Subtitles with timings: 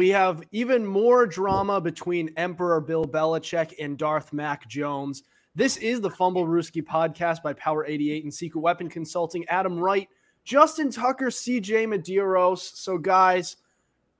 [0.00, 5.24] we have even more drama between Emperor Bill Belichick and Darth Mac Jones.
[5.54, 9.46] This is the Fumblerooski podcast by Power 88 and Secret Weapon Consulting.
[9.48, 10.08] Adam Wright,
[10.42, 12.60] Justin Tucker, CJ Medeiros.
[12.60, 13.58] So, guys,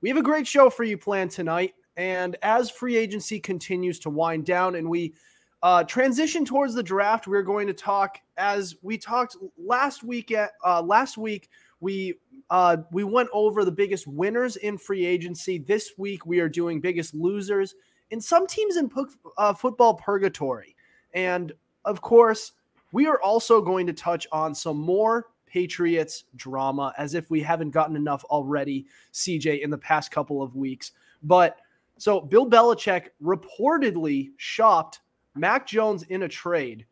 [0.01, 1.73] we have a great show for you planned tonight.
[1.97, 5.15] And as free agency continues to wind down and we
[5.63, 10.31] uh, transition towards the draft, we're going to talk as we talked last week.
[10.31, 11.49] At, uh, last week,
[11.81, 12.15] we
[12.49, 15.57] uh, we went over the biggest winners in free agency.
[15.57, 17.75] This week, we are doing biggest losers
[18.11, 18.89] in some teams in
[19.37, 20.75] uh, football purgatory.
[21.13, 21.53] And
[21.85, 22.51] of course,
[22.91, 27.71] we are also going to touch on some more Patriots drama as if we haven't
[27.71, 30.91] gotten enough already, CJ, in the past couple of weeks.
[31.23, 31.57] But
[31.97, 35.01] so Bill Belichick reportedly shopped
[35.35, 36.85] Mac Jones in a trade.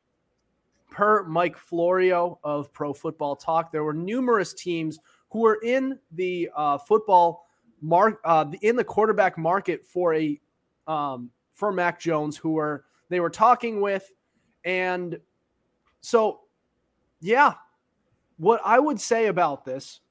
[0.99, 6.49] Per Mike Florio of Pro Football Talk, there were numerous teams who were in the
[6.53, 7.47] uh, football
[7.81, 10.37] mark uh, in the quarterback market for a
[10.87, 14.11] um, for Mac Jones, who were they were talking with,
[14.65, 15.17] and
[16.01, 16.41] so
[17.21, 17.53] yeah,
[18.35, 20.01] what I would say about this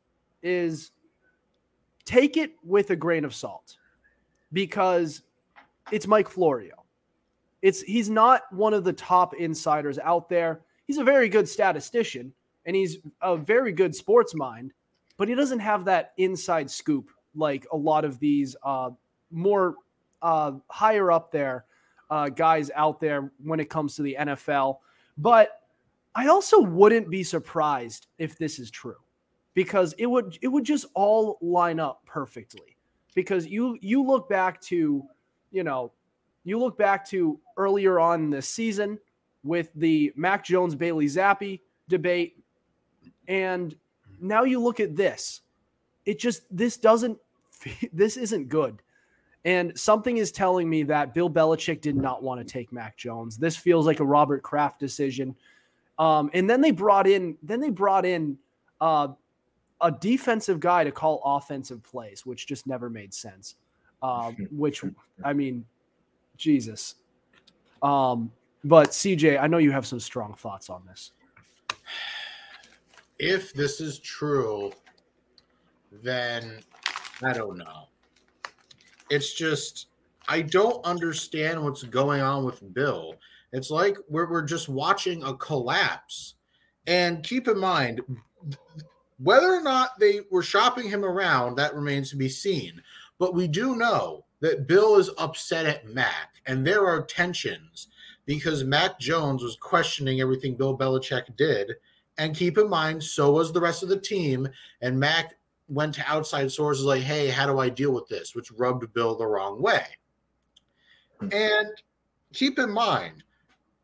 [0.42, 0.92] is
[2.06, 3.76] take it with a grain of salt
[4.54, 5.20] because
[5.92, 6.86] it's Mike Florio.
[7.60, 10.62] It's he's not one of the top insiders out there.
[10.88, 12.32] He's a very good statistician
[12.64, 14.72] and he's a very good sports mind,
[15.18, 18.90] but he doesn't have that inside scoop like a lot of these uh,
[19.30, 19.76] more
[20.22, 21.66] uh, higher up there
[22.10, 24.78] uh, guys out there when it comes to the NFL.
[25.18, 25.60] But
[26.14, 28.96] I also wouldn't be surprised if this is true
[29.54, 32.76] because it would it would just all line up perfectly.
[33.14, 35.04] Because you you look back to,
[35.50, 35.92] you know,
[36.44, 38.98] you look back to earlier on this season
[39.48, 42.36] with the Mac Jones Bailey Zappe debate
[43.26, 43.74] and
[44.20, 45.42] now you look at this.
[46.06, 47.18] It just this doesn't
[47.92, 48.82] this isn't good.
[49.44, 53.36] And something is telling me that Bill Belichick did not want to take Mac Jones.
[53.36, 55.34] This feels like a Robert Kraft decision.
[55.98, 58.38] Um, and then they brought in then they brought in
[58.80, 59.08] uh,
[59.80, 63.56] a defensive guy to call offensive plays, which just never made sense.
[64.02, 64.82] Um, which
[65.24, 65.64] I mean,
[66.36, 66.96] Jesus.
[67.82, 68.32] Um,
[68.64, 71.12] but CJ, I know you have some strong thoughts on this
[73.18, 74.72] if this is true,
[75.90, 76.60] then
[77.22, 77.88] I don't know.
[79.10, 79.86] It's just
[80.28, 83.14] I don't understand what's going on with Bill.
[83.52, 86.34] It's like we're, we're just watching a collapse.
[86.86, 88.00] And keep in mind,
[89.18, 92.82] whether or not they were shopping him around, that remains to be seen.
[93.18, 97.88] But we do know that Bill is upset at Mac, and there are tensions
[98.28, 101.72] because Mac Jones was questioning everything Bill Belichick did
[102.18, 104.46] and keep in mind, so was the rest of the team.
[104.82, 108.34] And Mac went to outside sources like, hey, how do I deal with this?
[108.34, 109.86] Which rubbed Bill the wrong way.
[111.20, 111.28] Hmm.
[111.32, 111.68] And
[112.34, 113.24] keep in mind,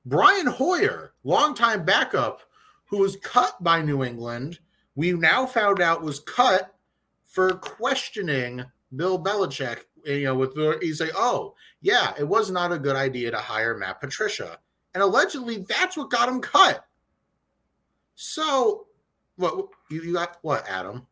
[0.04, 2.42] Brian Hoyer, longtime backup,
[2.84, 4.58] who was cut by New England,
[4.94, 6.74] we now found out was cut
[7.24, 8.62] for questioning
[8.94, 9.84] Bill Belichick.
[10.06, 13.38] You know, with the, he's like, oh, yeah, it was not a good idea to
[13.38, 14.58] hire Matt Patricia.
[14.94, 16.84] And allegedly, that's what got him cut.
[18.14, 18.86] So,
[19.36, 20.38] what you, you got?
[20.42, 21.06] What, Adam?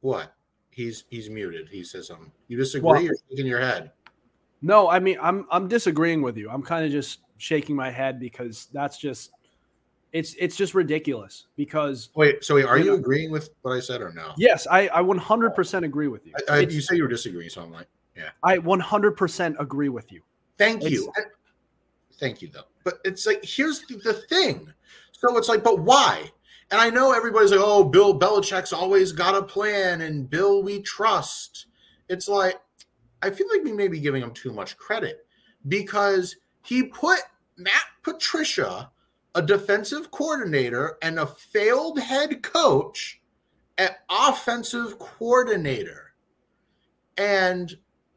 [0.00, 0.34] What?
[0.70, 1.68] He's he's muted.
[1.68, 2.32] He says something.
[2.48, 2.88] You disagree?
[2.88, 3.92] Well, You're shaking your head.
[4.62, 6.50] No, I mean I'm I'm disagreeing with you.
[6.50, 9.30] I'm kind of just shaking my head because that's just
[10.12, 13.80] it's it's just ridiculous because wait so wait, are you, know, agreeing with what i
[13.80, 14.32] said or no?
[14.36, 16.32] Yes i i 100% agree with you.
[16.48, 17.86] I, I, you say you were disagreeing so i'm like
[18.16, 18.30] yeah.
[18.42, 20.22] I 100% agree with you.
[20.58, 21.12] Thank it's, you
[22.18, 22.64] thank you though.
[22.84, 24.72] But it's like here's the, the thing.
[25.12, 26.30] So it's like, but why?
[26.70, 30.82] And I know everybody's like, oh, Bill Belichick's always got a plan and Bill we
[30.82, 31.66] trust.
[32.08, 32.56] It's like,
[33.22, 35.26] I feel like we may be giving him too much credit
[35.68, 37.20] because he put
[37.56, 38.90] Matt Patricia,
[39.34, 43.20] a defensive coordinator and a failed head coach,
[43.80, 46.12] at offensive coordinator.
[47.16, 47.74] And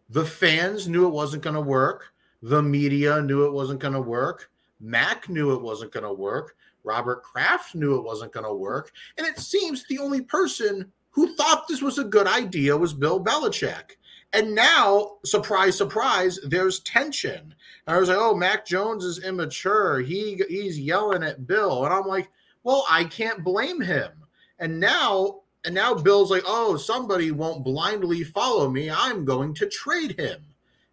[0.10, 2.14] the fans knew it wasn't going to work.
[2.42, 4.52] The media knew it wasn't going to work.
[4.82, 6.58] Mac knew it wasn't going to work.
[6.84, 8.92] Robert Kraft knew it wasn't going to work.
[9.18, 13.24] And it seems the only person who thought this was a good idea was Bill
[13.24, 13.92] Belichick.
[14.34, 17.56] And now, surprise, surprise, there's tension.
[17.88, 20.00] And I was like, oh, Mac Jones is immature.
[20.00, 21.86] He he's yelling at Bill.
[21.86, 22.30] And I'm like,
[22.64, 24.12] well, I can't blame him.
[24.60, 28.90] And now And now Bill's like, oh, somebody won't blindly follow me.
[28.90, 30.44] I'm going to trade him.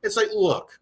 [0.03, 0.79] It's like, look,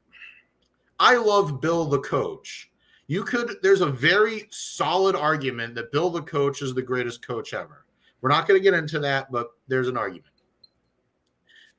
[0.98, 2.70] I love Bill the coach.
[3.06, 7.54] You could, there's a very solid argument that Bill the coach is the greatest coach
[7.54, 7.86] ever.
[8.20, 10.34] We're not going to get into that, but there's an argument.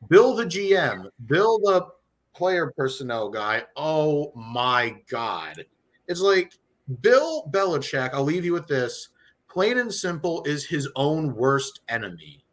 [0.07, 1.87] Bill the GM, Bill the
[2.33, 3.63] player personnel guy.
[3.75, 5.65] Oh my God.
[6.07, 6.53] It's like
[7.01, 9.09] Bill Belichick, I'll leave you with this
[9.49, 12.43] plain and simple, is his own worst enemy.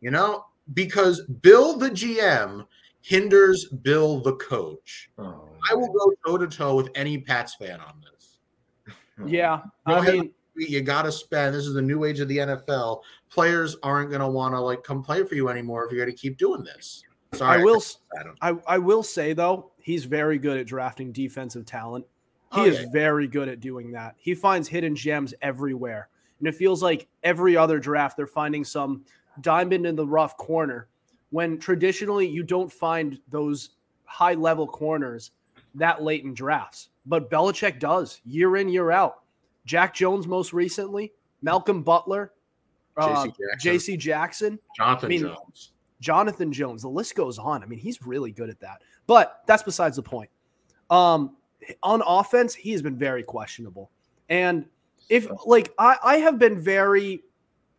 [0.00, 2.66] You know, because Bill the GM
[3.00, 5.10] hinders Bill the coach.
[5.18, 8.38] Oh, I will go toe to toe with any Pats fan on this.
[9.20, 9.26] Oh.
[9.26, 11.54] Yeah, I mean, you got to spend.
[11.54, 13.02] This is the new age of the NFL.
[13.30, 16.14] Players aren't going to want to like come play for you anymore if you're going
[16.14, 17.04] to keep doing this.
[17.34, 17.82] Sorry, I will.
[18.40, 22.06] I, I will say though, he's very good at drafting defensive talent.
[22.54, 22.86] He oh, is yeah.
[22.92, 24.14] very good at doing that.
[24.18, 26.08] He finds hidden gems everywhere,
[26.38, 29.04] and it feels like every other draft they're finding some
[29.40, 30.88] diamond in the rough corner.
[31.30, 33.70] When traditionally you don't find those
[34.04, 35.32] high level corners
[35.74, 39.22] that late in drafts, but Belichick does year in year out.
[39.66, 42.32] Jack Jones most recently, Malcolm Butler,
[42.96, 43.26] uh,
[43.58, 43.96] J.C.
[43.96, 45.72] Jackson, Jonathan I mean, Jones,
[46.04, 46.82] Jonathan Jones.
[46.82, 47.62] The list goes on.
[47.62, 48.82] I mean, he's really good at that.
[49.06, 50.28] But that's besides the point.
[50.90, 51.36] Um,
[51.82, 53.90] on offense, he has been very questionable.
[54.28, 54.66] And
[55.08, 57.22] if like I, I have been very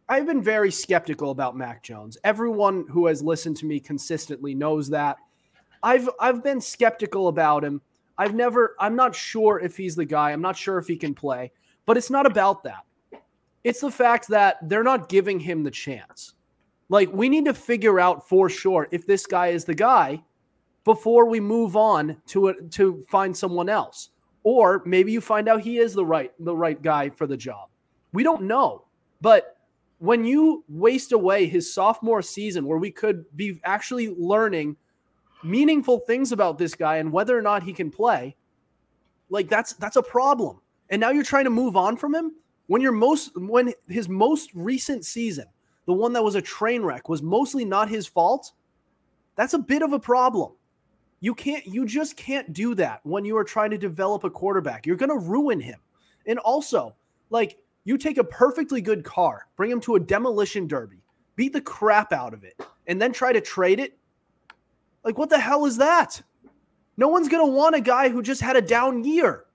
[0.10, 2.18] I've been very skeptical about Mac Jones.
[2.24, 5.18] Everyone who has listened to me consistently knows that.
[5.84, 7.80] I've I've been skeptical about him.
[8.18, 10.32] I've never I'm not sure if he's the guy.
[10.32, 11.52] I'm not sure if he can play.
[11.86, 12.86] But it's not about that.
[13.64, 16.35] It's the fact that they're not giving him the chance.
[16.90, 20.24] Like, we need to figure out for sure if this guy is the guy
[20.84, 24.10] before we move on to it to find someone else.
[24.44, 27.70] Or maybe you find out he is the right the right guy for the job.
[28.14, 28.84] We don't know.
[29.20, 29.58] But
[29.98, 34.78] when you waste away his sophomore season where we could be actually learning
[35.44, 38.36] meaningful things about this guy and whether or not he can play,
[39.30, 42.34] like that's that's a problem and now you're trying to move on from him
[42.68, 45.46] when your most when his most recent season,
[45.86, 48.52] the one that was a train wreck, was mostly not his fault.
[49.36, 50.54] That's a bit of a problem.
[51.20, 54.86] You can't you just can't do that when you are trying to develop a quarterback.
[54.86, 55.80] You're going to ruin him.
[56.26, 56.96] And also,
[57.30, 61.02] like you take a perfectly good car, bring him to a demolition derby,
[61.36, 63.98] beat the crap out of it, and then try to trade it.
[65.04, 66.22] Like what the hell is that?
[66.98, 69.46] No one's going to want a guy who just had a down year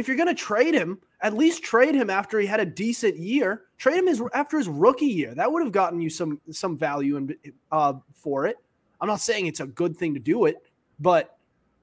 [0.00, 3.16] if you're going to trade him, at least trade him after he had a decent
[3.18, 3.64] year.
[3.78, 5.34] Trade him his, after his rookie year.
[5.34, 7.34] That would have gotten you some some value in,
[7.70, 8.56] uh, for it.
[9.00, 10.56] I'm not saying it's a good thing to do it,
[10.98, 11.36] but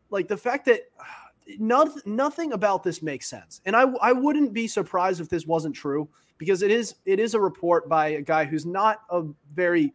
[0.09, 0.81] like the fact that
[1.59, 3.61] nothing nothing about this makes sense.
[3.65, 6.07] And I I wouldn't be surprised if this wasn't true
[6.37, 9.23] because it is it is a report by a guy who's not a
[9.53, 9.93] very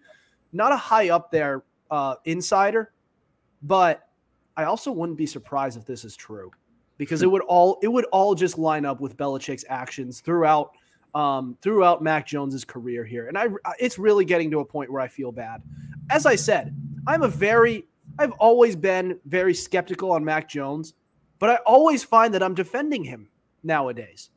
[0.52, 2.92] not a high up there uh, insider,
[3.62, 4.08] but
[4.56, 6.52] I also wouldn't be surprised if this is true
[7.02, 10.72] because it would all it would all just line up with Belichick's actions throughout
[11.14, 15.00] um, throughout Mac Jones's career here, and I it's really getting to a point where
[15.00, 15.62] I feel bad.
[16.10, 16.74] As I said,
[17.06, 17.86] I'm a very
[18.18, 20.94] I've always been very skeptical on Mac Jones,
[21.38, 23.28] but I always find that I'm defending him
[23.64, 24.30] nowadays.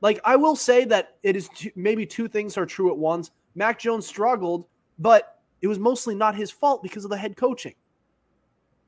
[0.00, 3.30] Like I will say that it is two, maybe two things are true at once.
[3.54, 4.66] Mac Jones struggled,
[4.98, 7.74] but it was mostly not his fault because of the head coaching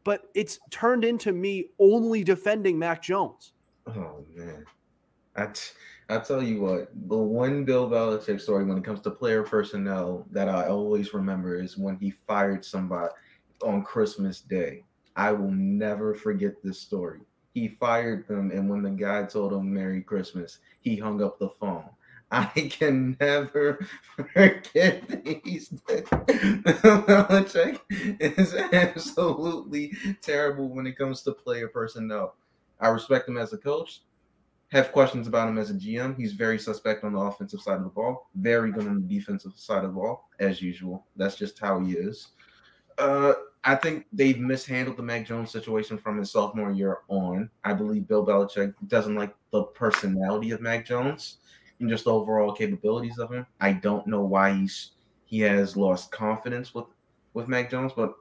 [0.05, 3.53] but it's turned into me only defending Mac Jones.
[3.87, 4.65] Oh man,
[5.37, 5.73] I, t-
[6.09, 10.27] I tell you what, the one Bill Belichick story when it comes to player personnel
[10.31, 13.13] that I always remember is when he fired somebody
[13.63, 14.85] on Christmas Day.
[15.17, 17.21] I will never forget this story.
[17.53, 21.51] He fired them, and when the guy told him Merry Christmas, he hung up the
[21.61, 21.89] phone.
[22.31, 25.69] I can never forget these.
[26.65, 27.81] Belichick
[28.21, 32.37] is absolutely terrible when it comes to player personnel.
[32.81, 34.01] I respect him as a coach.
[34.73, 36.17] Have questions about him as a GM.
[36.19, 38.29] He's very suspect on the offensive side of the ball.
[38.35, 41.07] Very good on the defensive side of the ball, as usual.
[41.17, 42.29] That's just how he is.
[42.99, 47.49] Uh, I think they've mishandled the Mac Jones situation from his sophomore year on.
[47.65, 51.39] I believe Bill Belichick doesn't like the personality of Mac Jones
[51.81, 53.47] and just overall capabilities of him.
[53.61, 54.93] I don't know why he's
[55.25, 56.87] he has lost confidence with
[57.33, 58.15] with Mac Jones, but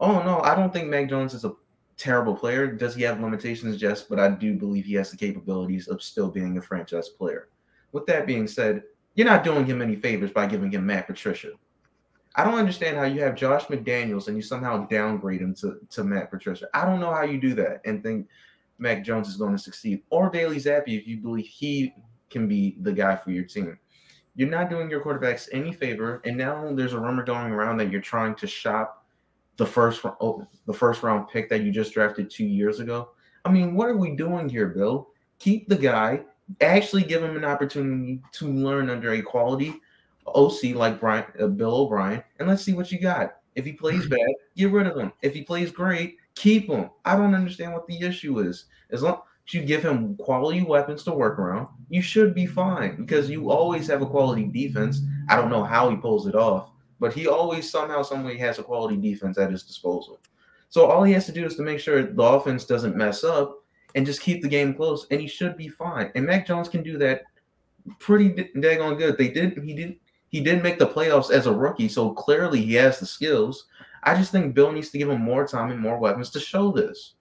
[0.00, 1.54] oh no, I don't think Mac Jones is a
[1.96, 2.66] terrible player.
[2.66, 3.80] Does he have limitations?
[3.80, 7.48] Yes, but I do believe he has the capabilities of still being a franchise player.
[7.92, 8.82] With that being said,
[9.14, 11.52] you're not doing him any favors by giving him Matt Patricia.
[12.34, 16.04] I don't understand how you have Josh McDaniels and you somehow downgrade him to, to
[16.04, 16.66] Matt Patricia.
[16.74, 18.28] I don't know how you do that and think
[18.78, 20.02] Mac Jones is going to succeed.
[20.10, 21.94] Or Bailey Zappe if you believe he
[22.30, 23.78] can be the guy for your team.
[24.34, 27.90] You're not doing your quarterbacks any favor, and now there's a rumor going around that
[27.90, 29.06] you're trying to shop
[29.56, 33.10] the first oh, the first round pick that you just drafted two years ago.
[33.44, 35.08] I mean, what are we doing here, Bill?
[35.38, 36.22] Keep the guy,
[36.60, 39.80] actually give him an opportunity to learn under a quality
[40.26, 43.36] OC like Brian uh, Bill O'Brien, and let's see what you got.
[43.54, 44.10] If he plays Mm-hmm.
[44.10, 45.12] bad, get rid of him.
[45.22, 46.90] If he plays great, keep him.
[47.06, 48.66] I don't understand what the issue is.
[48.90, 49.22] As long
[49.54, 53.86] you give him quality weapons to work around, you should be fine because you always
[53.86, 55.02] have a quality defense.
[55.28, 58.58] I don't know how he pulls it off, but he always somehow, some way has
[58.58, 60.18] a quality defense at his disposal.
[60.68, 63.62] So all he has to do is to make sure the offense doesn't mess up
[63.94, 66.10] and just keep the game close, and he should be fine.
[66.14, 67.22] And Mac Jones can do that
[67.98, 69.16] pretty daggone good.
[69.16, 69.56] They did.
[69.62, 69.96] He did.
[70.28, 73.66] He did make the playoffs as a rookie, so clearly he has the skills.
[74.02, 76.72] I just think Bill needs to give him more time and more weapons to show
[76.72, 77.14] this.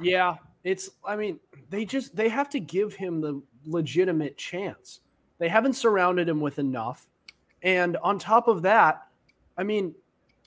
[0.00, 0.90] Yeah, it's.
[1.04, 1.38] I mean,
[1.68, 5.00] they just they have to give him the legitimate chance.
[5.38, 7.08] They haven't surrounded him with enough,
[7.62, 9.06] and on top of that,
[9.56, 9.94] I mean,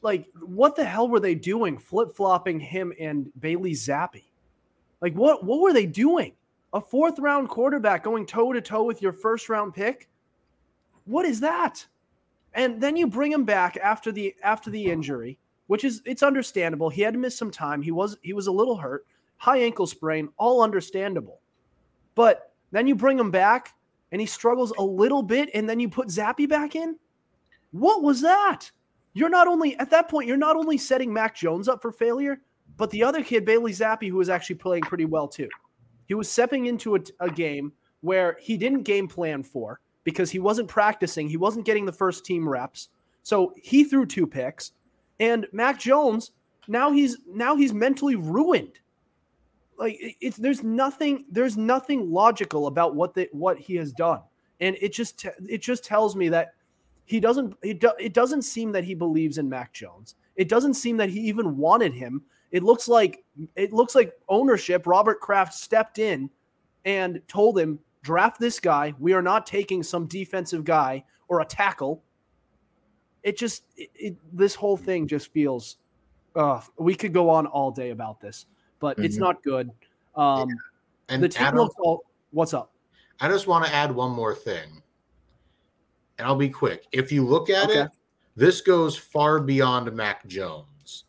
[0.02, 4.24] like, what the hell were they doing, flip flopping him and Bailey Zappe?
[5.02, 6.34] Like, what what were they doing?
[6.74, 10.10] A fourth round quarterback going toe to toe with your first round pick?
[11.06, 11.86] What is that?
[12.56, 16.90] And then you bring him back after the after the injury, which is it's understandable.
[16.90, 17.82] He had to miss some time.
[17.82, 19.06] He was he was a little hurt
[19.44, 21.42] high ankle sprain, all understandable.
[22.16, 23.74] But then you bring him back
[24.14, 26.96] and he struggles a little bit, and then you put Zappe back in.
[27.72, 28.72] What was that?
[29.14, 32.40] You're not only at that point, you're not only setting Mac Jones up for failure,
[32.78, 35.50] but the other kid, Bailey Zappe, who was actually playing pretty well too.
[36.06, 40.40] He was stepping into a, a game where he didn't game plan for because he
[40.40, 42.90] wasn't practicing, he wasn't getting the first team reps.
[43.24, 44.72] So he threw two picks,
[45.20, 46.32] and Mac Jones
[46.70, 48.80] now he's now he's mentally ruined
[49.78, 54.22] like it's there's nothing there's nothing logical about what the what he has done.
[54.60, 56.54] And it just it just tells me that
[57.06, 60.16] he doesn't it, do, it doesn't seem that he believes in Mac Jones.
[60.36, 62.24] It doesn't seem that he even wanted him.
[62.52, 63.24] It looks like
[63.56, 66.30] it looks like ownership Robert Kraft stepped in
[66.86, 68.94] and told him draft this guy.
[69.00, 72.04] We are not taking some defensive guy or a tackle.
[73.24, 75.78] It just it, it, this whole thing just feels
[76.36, 78.46] uh we could go on all day about this
[78.84, 79.22] but it's Mhm.
[79.22, 79.72] not good.
[80.14, 80.50] Um,
[81.08, 82.04] And the team Adam, looks all.
[82.32, 82.74] What's up?
[83.22, 84.84] I just want to add one more thing,
[86.18, 86.86] and I'll be quick.
[86.92, 87.82] If you look at Okay.
[87.84, 87.92] it,
[88.36, 91.06] this goes far beyond Mac Jones.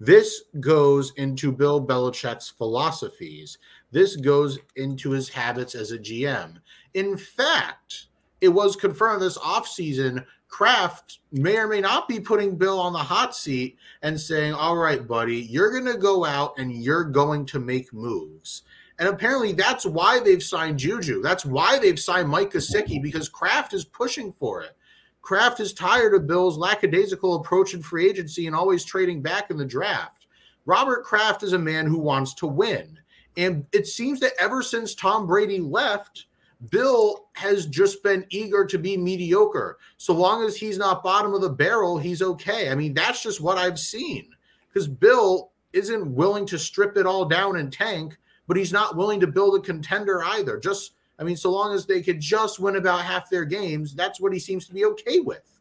[0.00, 3.58] This goes into Bill Belichick's philosophies.
[3.92, 6.60] This goes into his habits as a GM.
[6.94, 8.06] In fact,
[8.40, 12.98] it was confirmed this offseason Kraft may or may not be putting Bill on the
[12.98, 17.46] hot seat and saying, All right, buddy, you're going to go out and you're going
[17.46, 18.62] to make moves.
[18.98, 21.22] And apparently that's why they've signed Juju.
[21.22, 24.76] That's why they've signed Mike Gesicki because Kraft is pushing for it.
[25.22, 29.56] Kraft is tired of Bill's lackadaisical approach in free agency and always trading back in
[29.56, 30.26] the draft.
[30.66, 32.98] Robert Kraft is a man who wants to win.
[33.36, 36.26] And it seems that ever since Tom Brady left,
[36.68, 39.78] Bill has just been eager to be mediocre.
[39.96, 42.70] So long as he's not bottom of the barrel, he's okay.
[42.70, 44.28] I mean, that's just what I've seen.
[44.68, 49.20] Because Bill isn't willing to strip it all down and tank, but he's not willing
[49.20, 50.58] to build a contender either.
[50.58, 54.20] Just, I mean, so long as they could just win about half their games, that's
[54.20, 55.60] what he seems to be okay with.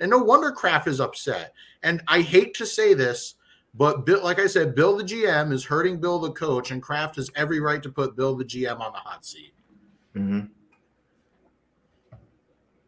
[0.00, 1.54] And no wonder Kraft is upset.
[1.82, 3.36] And I hate to say this,
[3.74, 7.16] but Bill, like I said, Bill the GM is hurting Bill the coach, and Kraft
[7.16, 9.54] has every right to put Bill the GM on the hot seat.
[10.16, 10.40] Mm-hmm.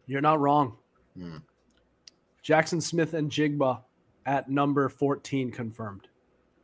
[0.07, 0.76] You're not wrong.
[1.17, 1.38] Hmm.
[2.45, 3.81] Jaxon Smith-Njigba
[4.26, 6.09] at number 14 confirmed.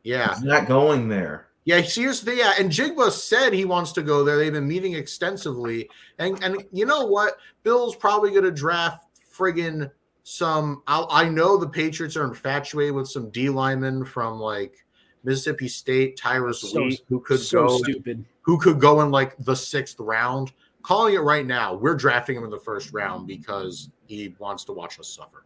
[0.03, 0.33] Yeah.
[0.33, 1.47] He's not going there.
[1.65, 2.53] Yeah, seriously, yeah.
[2.57, 4.37] And Jigba said he wants to go there.
[4.37, 5.89] They've been meeting extensively.
[6.17, 7.37] And and you know what?
[7.63, 9.91] Bill's probably gonna draft friggin'
[10.23, 14.83] some I, I know the Patriots are infatuated with some D linemen from like
[15.23, 18.25] Mississippi State, Tyrus So- Wheat, who could so go stupid.
[18.41, 20.51] who could go in like the sixth round.
[20.81, 24.71] Calling it right now, we're drafting him in the first round because he wants to
[24.71, 25.43] watch us suffer.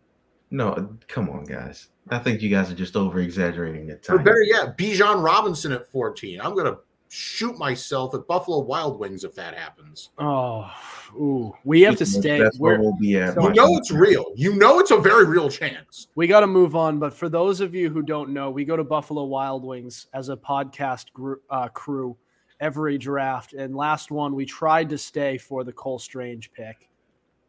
[0.51, 1.89] No, come on, guys.
[2.10, 4.24] I think you guys are just over exaggerating the Or time.
[4.24, 6.39] better yet, Bijan Robinson at 14.
[6.39, 6.77] I'm gonna
[7.13, 10.10] shoot myself at Buffalo Wild Wings if that happens.
[10.17, 10.67] Oh,
[11.13, 11.53] ooh.
[11.63, 12.39] We have to stay.
[12.39, 13.36] That's where We're, we'll be at.
[13.36, 14.25] So- You know it's real.
[14.36, 16.08] You know it's a very real chance.
[16.15, 16.98] we got to move on.
[16.98, 20.29] But for those of you who don't know, we go to Buffalo Wild Wings as
[20.29, 22.17] a podcast group, uh, crew
[22.60, 23.53] every draft.
[23.53, 26.89] And last one, we tried to stay for the Cole Strange pick.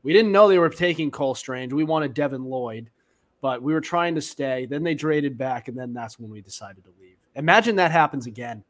[0.02, 1.72] We didn't know they were taking Cole Strange.
[1.72, 2.90] We wanted Devin Lloyd,
[3.40, 4.66] but we were trying to stay.
[4.66, 7.16] Then they traded back, and then that's when we decided to leave.
[7.36, 8.62] Imagine that happens again.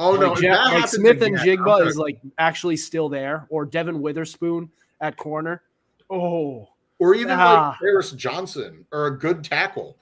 [0.00, 4.00] Oh no, like, Ja- that like happens Smith-Njigba is like actually still there, or Devon
[4.00, 4.70] Witherspoon
[5.02, 5.62] at corner.
[6.08, 7.68] Oh, or even Ah.
[7.70, 9.96] like Paris Johnson or a good tackle.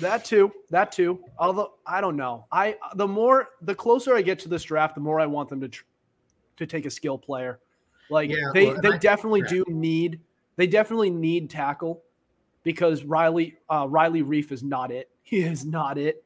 [0.00, 1.18] that too, that too.
[1.38, 5.00] Although I don't know, I the more the closer I get to this draft, the
[5.00, 5.84] more I want them to tr-
[6.58, 7.58] to take a skill player.
[8.10, 10.20] Like Yeah, they well, they I- definitely do need
[10.56, 12.02] they definitely need tackle
[12.64, 15.08] because Riley uh, Riley Reiff is not it.
[15.22, 16.22] He is not it.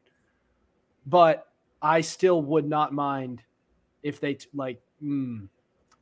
[1.06, 1.46] But
[1.84, 3.42] I still would not mind
[4.02, 4.80] if they t- like.
[5.02, 5.48] mm,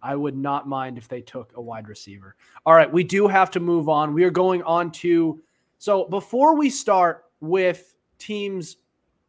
[0.04, 2.34] I would not mind if they took a wide receiver.
[2.66, 4.14] All right, we do have to move on.
[4.14, 5.40] We are going on to
[5.82, 8.76] so before we start with teams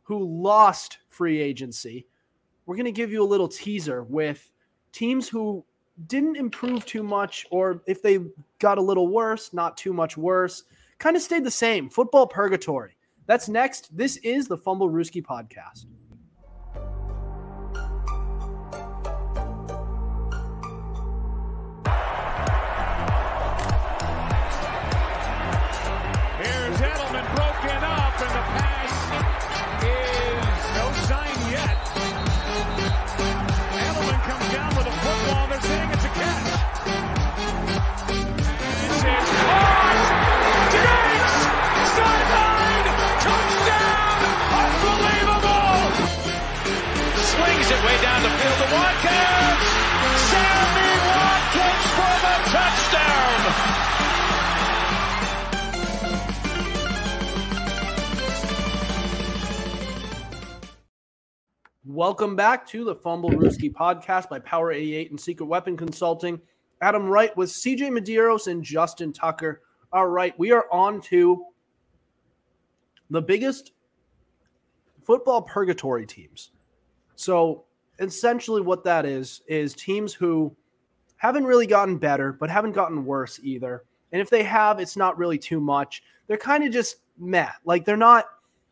[0.03, 2.05] who lost free agency,
[2.67, 4.51] we're going to give you a little teaser with
[4.91, 5.65] teams who
[6.05, 8.19] didn't improve too much, or if they
[8.59, 10.65] got a little worse, not too much worse,
[10.99, 11.89] kind of stayed the same.
[11.89, 12.97] Football purgatory.
[13.25, 13.95] That's next.
[13.97, 15.85] This is the Fumblerooski podcast.
[61.93, 66.41] Welcome back to the Fumblerooski podcast by Power 88 and Secret Weapon Consulting.
[66.81, 69.61] Adam Wright with CJ Medeiros and Justin Tucker.
[69.91, 71.45] All right, we are on to
[73.11, 73.73] the biggest
[75.03, 76.49] football purgatory teams.
[77.13, 77.65] So
[77.99, 80.55] essentially, what that is is teams who
[81.17, 83.83] haven't really gotten better, but haven't gotten worse either.
[84.11, 86.01] And if they have, it's not really too much.
[86.25, 87.51] They're kind of just meh.
[87.65, 88.25] Like they're not,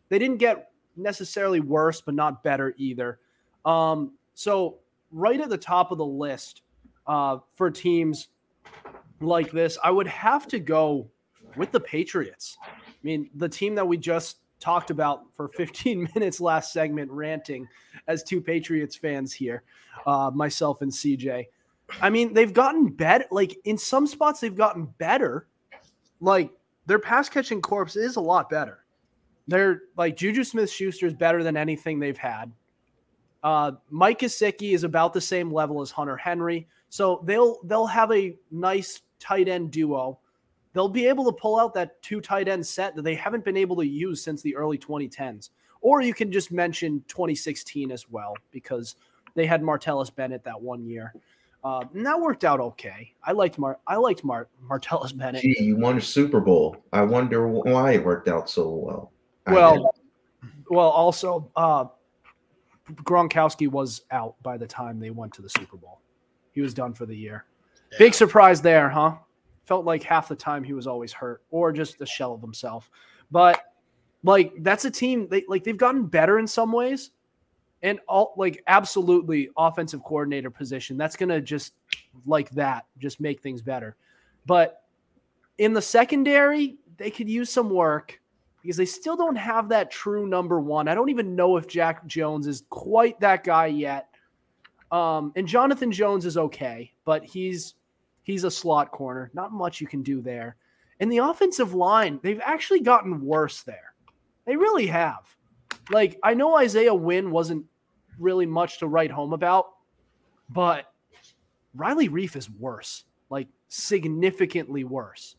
[0.09, 0.70] they didn't get
[1.01, 3.19] necessarily worse, but not better either.
[3.65, 4.79] Um, so
[5.11, 6.61] right at the top of the list
[7.07, 8.29] uh, for teams
[9.19, 11.09] like this, I would have to go
[11.55, 12.57] with the Patriots.
[12.63, 12.69] I
[13.03, 17.67] mean, the team that we just talked about for 15 minutes last segment, ranting
[18.07, 19.63] as two Patriots fans here,
[20.05, 21.47] uh, myself and CJ.
[22.01, 23.25] I mean, they've gotten better.
[23.31, 25.47] Like in some spots, they've gotten better.
[26.21, 26.51] Like
[26.85, 28.85] their pass catching corpse is a lot better.
[29.47, 32.51] They're like Juju Smith Schuster is better than anything they've had.
[33.43, 38.11] Uh, Mike Gesicki is about the same level as Hunter Henry, so they'll they'll have
[38.11, 40.19] a nice tight end duo.
[40.73, 43.57] They'll be able to pull out that two tight end set that they haven't been
[43.57, 45.49] able to use since the early 2010s.
[45.81, 48.95] Or you can just mention 2016 as well because
[49.33, 51.13] they had Martellus Bennett that one year.
[51.63, 53.13] Uh, and that worked out okay.
[53.23, 55.41] I liked Mar I liked Mar- Martellus Bennett.
[55.41, 56.77] Gee, you won a Super Bowl.
[56.93, 59.11] I wonder why it worked out so well.
[59.47, 59.93] Well,
[60.69, 61.85] well, also uh,
[63.03, 65.99] Gronkowski was out by the time they went to the Super Bowl.
[66.51, 67.45] He was done for the year.
[67.97, 69.15] Big surprise there, huh?
[69.65, 72.89] Felt like half the time he was always hurt or just a shell of himself.
[73.31, 73.61] But
[74.23, 77.11] like that's a team they like they've gotten better in some ways.
[77.83, 80.97] And all like absolutely offensive coordinator position.
[80.97, 81.73] That's gonna just
[82.25, 83.95] like that, just make things better.
[84.45, 84.83] But
[85.57, 88.20] in the secondary, they could use some work
[88.61, 90.87] because they still don't have that true number one.
[90.87, 94.07] I don't even know if Jack Jones is quite that guy yet.
[94.91, 97.75] Um, and Jonathan Jones is okay, but he's
[98.23, 99.31] he's a slot corner.
[99.33, 100.57] Not much you can do there.
[100.99, 103.93] And the offensive line, they've actually gotten worse there.
[104.45, 105.25] They really have.
[105.89, 107.65] Like I know Isaiah Wynn wasn't
[108.19, 109.69] really much to write home about,
[110.49, 110.85] but
[111.73, 115.35] Riley Reiff is worse, like significantly worse.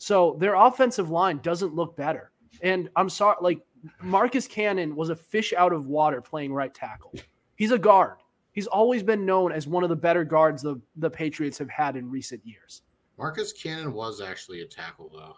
[0.00, 2.30] So their offensive line doesn't look better.
[2.62, 3.60] And I'm sorry, like
[4.02, 7.12] Marcus Cannon was a fish out of water playing right tackle.
[7.56, 8.16] He's a guard.
[8.52, 11.96] He's always been known as one of the better guards the, the Patriots have had
[11.96, 12.80] in recent years.
[13.18, 15.36] Marcus Cannon was actually a tackle though.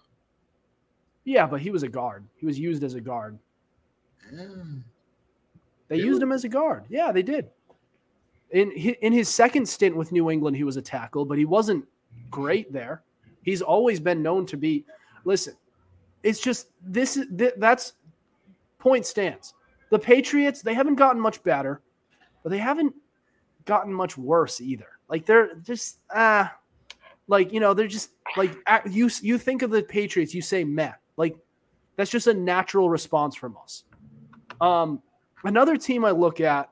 [1.24, 2.24] Yeah, but he was a guard.
[2.36, 3.40] He was used as a guard.
[4.32, 4.84] Mm.
[5.88, 6.84] They used him as a guard.
[6.88, 7.50] Yeah, they did.
[8.52, 11.84] In in his second stint with New England, he was a tackle, but he wasn't
[12.30, 13.02] great there.
[13.42, 14.84] He's always been known to be.
[15.24, 15.54] Listen,
[16.22, 17.94] it's just this is th- that's
[18.78, 19.54] point stands.
[19.90, 21.80] The Patriots they haven't gotten much better,
[22.42, 22.94] but they haven't
[23.64, 24.86] gotten much worse either.
[25.08, 26.54] Like they're just ah,
[27.28, 28.56] like you know they're just like
[28.88, 30.92] you you think of the Patriots, you say meh.
[31.16, 31.36] Like
[31.96, 33.84] that's just a natural response from us.
[34.60, 35.02] Um,
[35.44, 36.70] another team I look at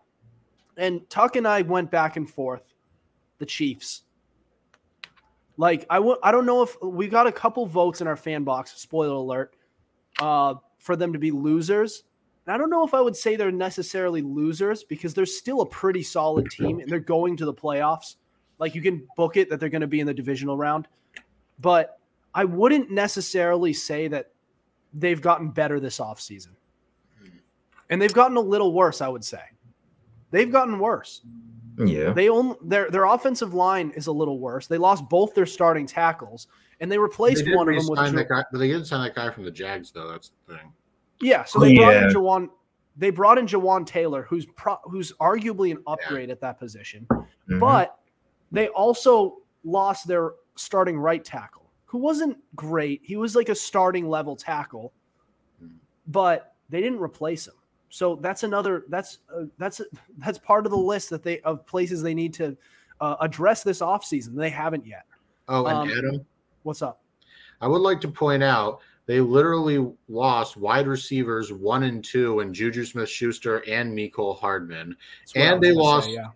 [0.76, 2.72] And Tuck and I went back and forth.
[3.38, 4.02] The Chiefs.
[5.60, 8.44] Like I w- I don't know if we got a couple votes in our fan
[8.44, 8.72] box.
[8.80, 9.54] Spoiler alert,
[10.18, 12.04] uh, for them to be losers.
[12.46, 15.66] And I don't know if I would say they're necessarily losers because they're still a
[15.66, 18.16] pretty solid team and they're going to the playoffs.
[18.58, 20.88] Like you can book it that they're going to be in the divisional round,
[21.58, 22.00] but
[22.34, 24.30] I wouldn't necessarily say that
[24.94, 26.54] they've gotten better this offseason.
[27.90, 29.42] And they've gotten a little worse, I would say.
[30.30, 31.20] They've gotten worse.
[31.86, 32.12] Yeah.
[32.12, 34.66] They only their their offensive line is a little worse.
[34.66, 36.46] They lost both their starting tackles,
[36.80, 38.84] and they replaced They one of them with re-sign Jo- that guy, but they didn't
[38.86, 40.08] sign that guy from the Jags though.
[40.08, 40.72] That's the thing.
[41.20, 41.44] yeah.
[41.44, 42.08] So they brought in Yeah.
[42.10, 42.48] Jawaan.
[42.96, 47.06] They brought in Jawaan Taylor, who's pro, who's arguably an upgrade at that position,
[47.48, 47.60] Mhm.
[47.60, 47.98] but
[48.52, 53.00] they also lost their starting right tackle, who wasn't great.
[53.04, 54.92] He was like a starting level tackle,
[55.60, 55.68] Hmm.
[56.06, 57.54] but they didn't replace him.
[57.90, 59.80] So that's another that's uh, that's
[60.18, 62.56] that's part of the list that they of places they need to
[63.00, 64.34] uh, address this offseason.
[64.34, 65.04] They haven't yet.
[65.48, 66.26] Oh, and Um, Adam,
[66.62, 67.02] What's up?
[67.60, 72.54] I would like to point out they literally lost wide receivers one and two, and
[72.54, 74.96] Juju Smith Schuster and Mecole Hardman.
[75.22, 76.28] That's what I And they lost- say, yeah.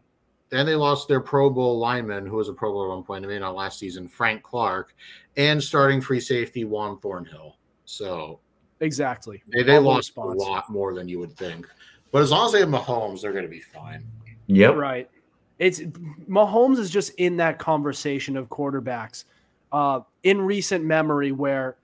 [0.50, 3.24] Then they lost their Pro Bowl lineman, who was a Pro Bowl at one point,
[3.24, 4.94] I mean, not last season, Frank Clark,
[5.36, 7.56] and starting free safety Juan Thornhill.
[7.86, 8.38] So
[8.85, 9.42] Exactly.
[9.49, 11.66] they, they All those lost a lot more than you would think.
[12.12, 14.05] But as long as they have Mahomes, they're going to be fine.
[14.47, 14.77] Yep.
[14.77, 15.11] Right.
[15.59, 15.81] It's
[16.29, 19.25] Mahomes is just in that conversation of quarterbacks
[19.73, 21.77] uh, in recent memory where,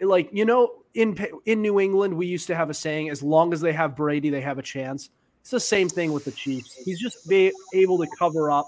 [0.00, 3.52] like you know, in in New England we used to have a saying: as long
[3.52, 5.10] as they have Brady, they have a chance.
[5.40, 6.74] It's the same thing with the Chiefs.
[6.84, 8.66] He's just be able to cover up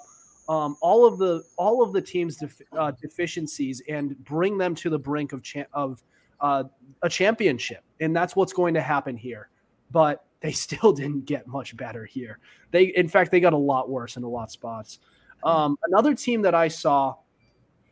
[0.49, 4.91] um, all of the all of the team's def- uh, deficiencies and bring them to
[4.91, 6.03] the brink of cha- of
[6.43, 6.65] uh,
[7.03, 9.49] a championship, and that's what's going to happen here.
[9.91, 12.39] But they still didn't get much better here.
[12.71, 14.99] They, in fact, they got a lot worse in a lot of spots.
[15.45, 17.17] Um, another team that I saw,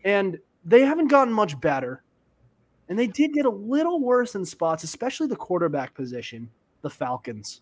[0.05, 2.05] and they haven't gotten much better,
[2.89, 6.51] and they did get a little worse in spots, especially the quarterback position.
[6.83, 7.61] The Falcons.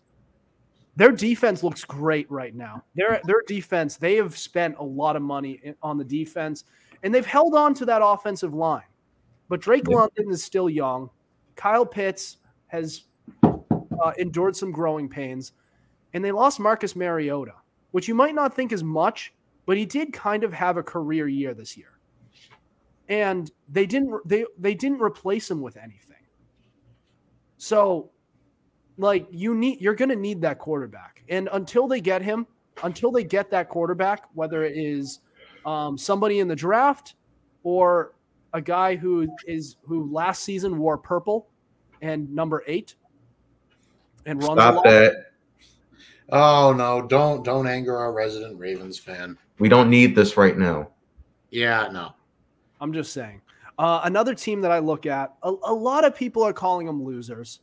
[0.95, 2.83] Their defense looks great right now.
[2.95, 6.65] Their their defense, they have spent a lot of money on the defense,
[7.03, 8.83] and they've held on to that offensive line.
[9.49, 9.97] But Drake Yeah.
[9.97, 11.09] London is still young.
[11.55, 13.05] Kyle Pitts has
[13.43, 15.51] uh, endured some growing pains,
[16.13, 17.55] and they lost Marcus Mariota,
[17.91, 19.33] which you might not think is much,
[19.65, 21.99] but he did kind of have a career year this year.
[23.09, 26.23] And they didn't they they didn't replace him with anything.
[27.57, 28.11] So
[28.97, 31.23] like you need you're going to need that quarterback.
[31.27, 32.45] And until they get him,
[32.83, 35.19] until they get that quarterback, whether it is
[35.65, 37.15] um, somebody in the draft
[37.63, 38.13] or
[38.53, 41.47] a guy who is who last season wore purple
[42.01, 42.95] and number 8
[44.25, 44.83] and runs a Stop lot.
[44.85, 45.13] that.
[46.31, 49.37] Oh no, don't don't anger our resident Ravens fan.
[49.57, 50.89] We don't need this right now.
[51.49, 52.13] Yeah, no.
[52.79, 53.41] I'm just saying.
[53.77, 57.03] Uh, another team that I look at, a, a lot of people are calling them
[57.03, 57.61] losers,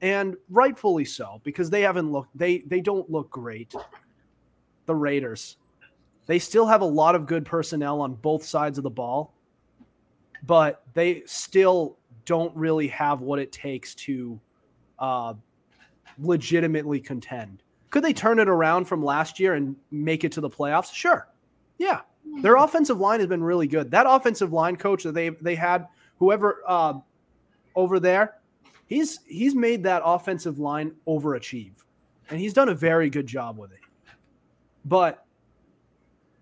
[0.00, 2.36] and rightfully so because they haven't looked.
[2.36, 3.74] They they don't look great.
[4.86, 5.56] The Raiders,
[6.26, 9.32] they still have a lot of good personnel on both sides of the ball,
[10.42, 14.40] but they still don't really have what it takes to
[14.98, 15.34] uh,
[16.18, 17.62] legitimately contend.
[17.90, 20.92] Could they turn it around from last year and make it to the playoffs?
[20.92, 21.28] Sure.
[21.78, 22.00] Yeah.
[22.40, 23.90] Their offensive line has been really good.
[23.90, 26.94] That offensive line coach that they they had, whoever uh,
[27.74, 28.36] over there,
[28.86, 31.74] he's he's made that offensive line overachieve,
[32.30, 33.80] and he's done a very good job with it.
[34.84, 35.24] But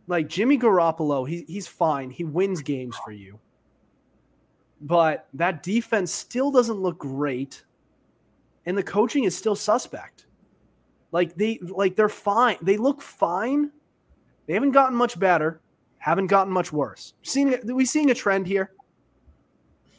[0.06, 2.10] like Jimmy Garoppolo, he, he's fine.
[2.10, 3.38] He wins games for you,
[4.80, 7.64] but that defense still doesn't look great,
[8.66, 10.26] and the coaching is still suspect.
[11.12, 12.56] Like they like they're fine.
[12.62, 13.70] They look fine.
[14.46, 15.60] They haven't gotten much better
[16.00, 17.14] haven't gotten much worse.
[17.22, 18.72] Seeing are we seeing a trend here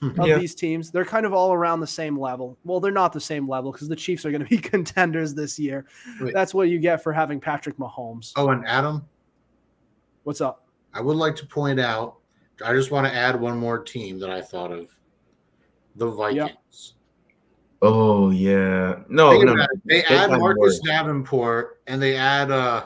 [0.02, 0.20] hmm.
[0.20, 0.38] of Yeah.
[0.38, 0.92] these teams?
[0.92, 2.58] They're kind of all around the same level.
[2.66, 5.58] Well, they're not the same level because the Chiefs are going to be contenders this
[5.58, 5.86] year.
[6.20, 6.34] Wait.
[6.34, 8.34] That's what you get for having Patrick Mahomes.
[8.36, 9.08] Oh, and Adam,
[10.24, 10.68] What's up?
[10.94, 12.18] I would like to point out.
[12.64, 14.90] I just want to add one more team that I thought of.
[15.96, 16.94] The Vikings.
[17.82, 19.00] Oh yeah.
[19.10, 19.54] No, Think no.
[19.54, 19.82] about it.
[19.86, 20.80] They add Marcus worse.
[20.86, 22.86] Davenport and they add uh,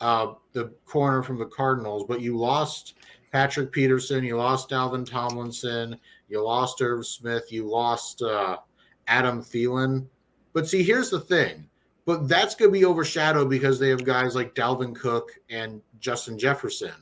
[0.00, 2.94] uh, the corner from the Cardinals, but you lost
[3.32, 5.98] Patrick Peterson, you lost Dalvin Tomlinson,
[6.28, 8.58] you lost Irv Smith, you lost uh,
[9.06, 10.06] Adam Thielen.
[10.52, 11.68] But see, here's the thing.
[12.06, 16.38] But that's going to be overshadowed because they have guys like Dalvin Cook and Justin
[16.38, 16.92] Jefferson.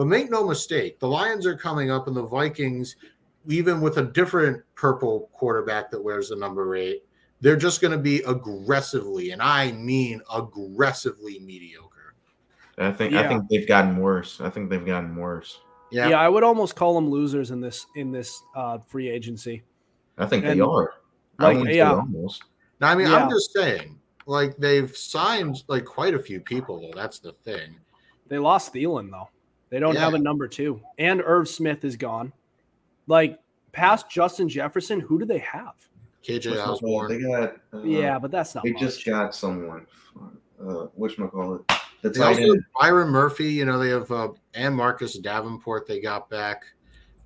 [0.00, 2.96] But make no mistake, the Lions are coming up, and the Vikings,
[3.46, 7.04] even with a different purple quarterback that wears the number eight,
[7.42, 12.14] they're just going to be aggressively, and I mean aggressively mediocre.
[12.78, 13.20] I think Yeah.
[13.20, 14.40] I think they've gotten worse.
[14.40, 15.60] I think they've gotten worse.
[15.92, 16.08] Yeah.
[16.08, 16.20] Yeah.
[16.20, 19.64] I would almost call them losers in this in this uh, free agency.
[20.16, 20.94] I think And, they are.
[21.38, 21.92] I like, wouldn't yeah.
[21.92, 22.44] almost.
[22.80, 23.16] No, I mean, Yeah.
[23.22, 26.98] I'm just saying, like they've signed like quite a few people though.
[26.98, 27.76] That's the thing.
[28.28, 29.28] They lost Thielen though.
[29.70, 30.00] They don't Yeah.
[30.00, 32.32] have a number two, and Irv Smith is gone.
[33.06, 33.38] Like
[33.72, 35.74] past Justin Jefferson, who do they have?
[36.22, 37.08] KJ Osborn.
[37.08, 37.56] They got.
[37.72, 38.64] Uh, yeah, but that's not.
[38.64, 38.80] They much.
[38.82, 39.86] just got someone.
[40.60, 41.62] Uh, which call it?
[42.02, 42.64] The They also end.
[42.78, 43.46] Byron Murphy.
[43.52, 45.86] You know they have uh, and Marcus Davenport.
[45.86, 46.64] They got back.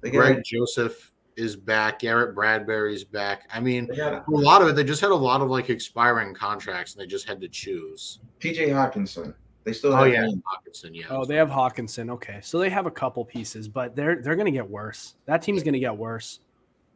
[0.00, 0.18] They got.
[0.18, 1.98] Greg Joseph is back.
[1.98, 3.48] Garrett Bradbury's back.
[3.52, 4.76] I mean, a lot of it.
[4.76, 8.20] They just had a lot of like expiring contracts, and they just had to choose.
[8.38, 8.68] T.J.
[8.68, 9.34] Hockenson.
[9.64, 9.92] They still.
[9.92, 10.42] Oh have yeah, him.
[10.42, 10.90] Hockenson.
[10.92, 11.06] Yeah.
[11.10, 12.10] Oh, they have Hockenson.
[12.10, 15.14] Okay, so they have a couple pieces, but they're they're going to get worse.
[15.26, 16.40] That team's going to get worse.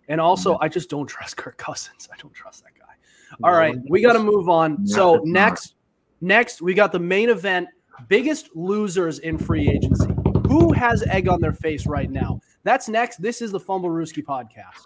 [0.08, 2.08] And also, I just don't trust Kirk Cousins.
[2.12, 2.94] I don't trust that guy.
[3.42, 4.86] All No right, we got to move on.
[4.86, 5.32] So it's not.
[5.32, 5.74] next,
[6.20, 7.68] next we got the main event:
[8.08, 10.08] biggest losers in free agency.
[10.46, 12.40] Who has egg on their face right now?
[12.64, 13.20] That's next.
[13.20, 14.84] This is the Fumblerooski podcast.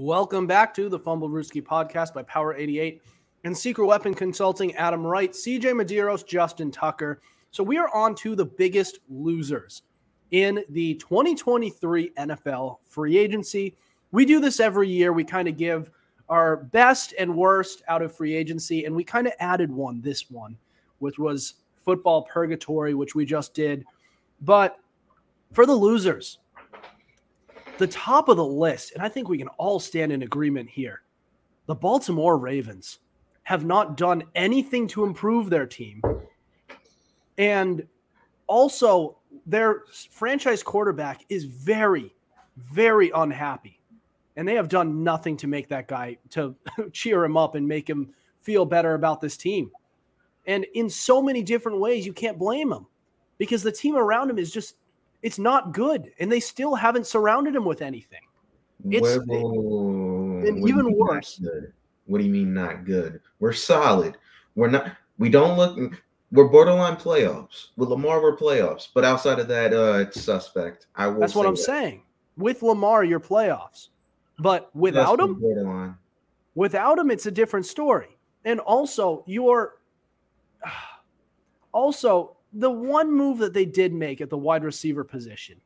[0.00, 3.02] Welcome back to the Fumblerooski podcast by Power 88
[3.42, 4.72] and Secret Weapon Consulting.
[4.76, 7.20] Adam Wright, CJ Medeiros, Justin Tucker.
[7.50, 9.82] So we are on to the biggest losers
[10.30, 13.74] in the 2023 NFL free agency.
[14.12, 15.12] We do this every year.
[15.12, 15.90] We kind of give
[16.28, 20.30] our best and worst out of free agency, and we kind of added one this
[20.30, 20.56] one,
[21.00, 23.84] which was football purgatory, which we just did.
[24.42, 24.78] But
[25.52, 26.38] for the losers,
[27.78, 31.02] the top of the list, and I think we can all stand in agreement here.
[31.66, 32.98] The Baltimore Ravens
[33.44, 36.02] have not done anything to improve their team.
[37.38, 37.86] And
[38.46, 42.14] also, their franchise quarterback is very,
[42.56, 43.80] very unhappy.
[44.36, 46.54] And they have done nothing to make that guy to
[46.92, 49.70] cheer him up and make him feel better about this team.
[50.46, 52.86] And in so many different ways, you can't blame him
[53.36, 54.76] because the team around him is just
[55.22, 58.20] it's not good and they still haven't surrounded him with anything
[58.90, 61.40] It's- Whoa, and what even worse.
[62.06, 63.20] What do you mean not good?
[63.40, 64.16] We're solid.
[64.54, 64.92] We're not.
[65.18, 66.00] We don't look.
[66.32, 67.66] We're borderline playoffs.
[67.76, 68.88] With Lamar, we're playoffs.
[68.94, 70.86] But outside of that, uh, it's suspect.
[70.94, 71.20] I will.
[71.20, 71.60] that's what i'm that.
[71.60, 72.02] saying
[72.38, 73.88] with lamar you're playoffs
[74.38, 75.96] but without That's him borderline.
[76.54, 79.74] without him it's a different story and also you're
[81.72, 85.60] also the one move that they did make at the wide receiver position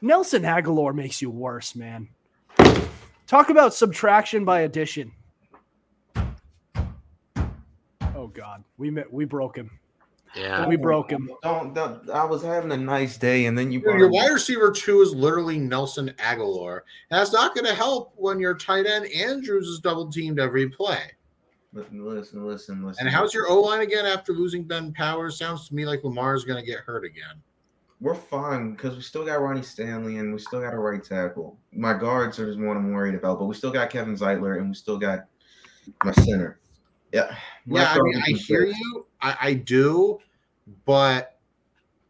[0.00, 2.08] nelson agholor makes you worse man
[3.26, 5.10] talk about subtraction by addition
[8.14, 9.70] oh god we met, we broke him
[10.34, 10.66] Yeah.
[10.66, 12.10] we broke him Don't, don't.
[12.10, 13.80] I was having a nice day, and then you.
[13.80, 16.80] Dude, your wide receiver two is literally Nelson Agholor.
[17.10, 20.68] And that's not going to help when your tight end Andrews is double teamed every
[20.68, 21.12] play.
[21.76, 23.06] Listen, listen, listen, listen.
[23.06, 25.36] And how's your O line again after losing Ben Powers?
[25.36, 27.42] Sounds to me like Lamar's going to get hurt again.
[28.00, 31.58] We're fine because we still got Ronnie Stanley and we still got a right tackle.
[31.72, 34.68] My guards are just what I'm worried about, but we still got Kevin Zeitler and
[34.68, 35.26] we still got
[36.02, 36.60] my center.
[37.12, 37.34] Yeah.
[37.66, 38.76] Yeah, I mean, I hear good.
[38.76, 39.06] you.
[39.20, 40.18] I, I do,
[40.86, 41.38] but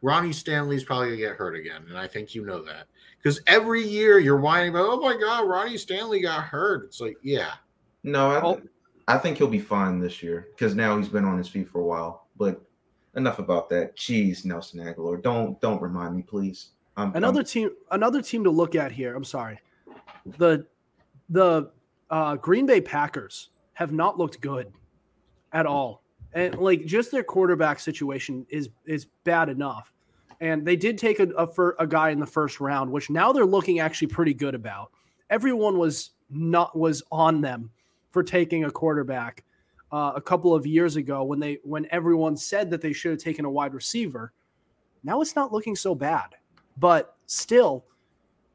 [0.01, 2.87] Ronnie Stanley's probably gonna get hurt again, and I think you know that
[3.19, 6.85] because every year you're whining about, oh my god, Ronnie Stanley got hurt.
[6.85, 7.55] It's like, yeah,
[8.03, 8.61] No, I.
[9.09, 11.81] I think he'll be fine this year because now he's been on his feet for
[11.81, 12.27] a while.
[12.37, 12.61] But
[13.14, 13.97] enough about that.
[13.97, 16.71] Jeez, Nelson Agholor, don't don't remind me, please.
[16.97, 19.14] I'm, Another I'm- team, another team to look at here.
[19.14, 19.61] I'm sorry,
[20.38, 20.66] the
[21.29, 21.71] the
[22.11, 24.73] uh, Green Bay Packers have not looked good
[25.53, 29.92] at all, and like just their quarterback situation is is bad enough.
[30.40, 33.33] And they did take a, a, fir- a guy in the first round, which now
[33.33, 34.90] they're looking actually pretty good about.
[35.31, 37.71] Everyone was not was on them
[38.17, 39.45] for taking a quarterback
[39.93, 43.21] uh, a couple of years ago when they when everyone said that they should have
[43.21, 44.33] taken a wide receiver.
[45.05, 46.35] Now it's not looking so bad
[46.77, 47.85] but still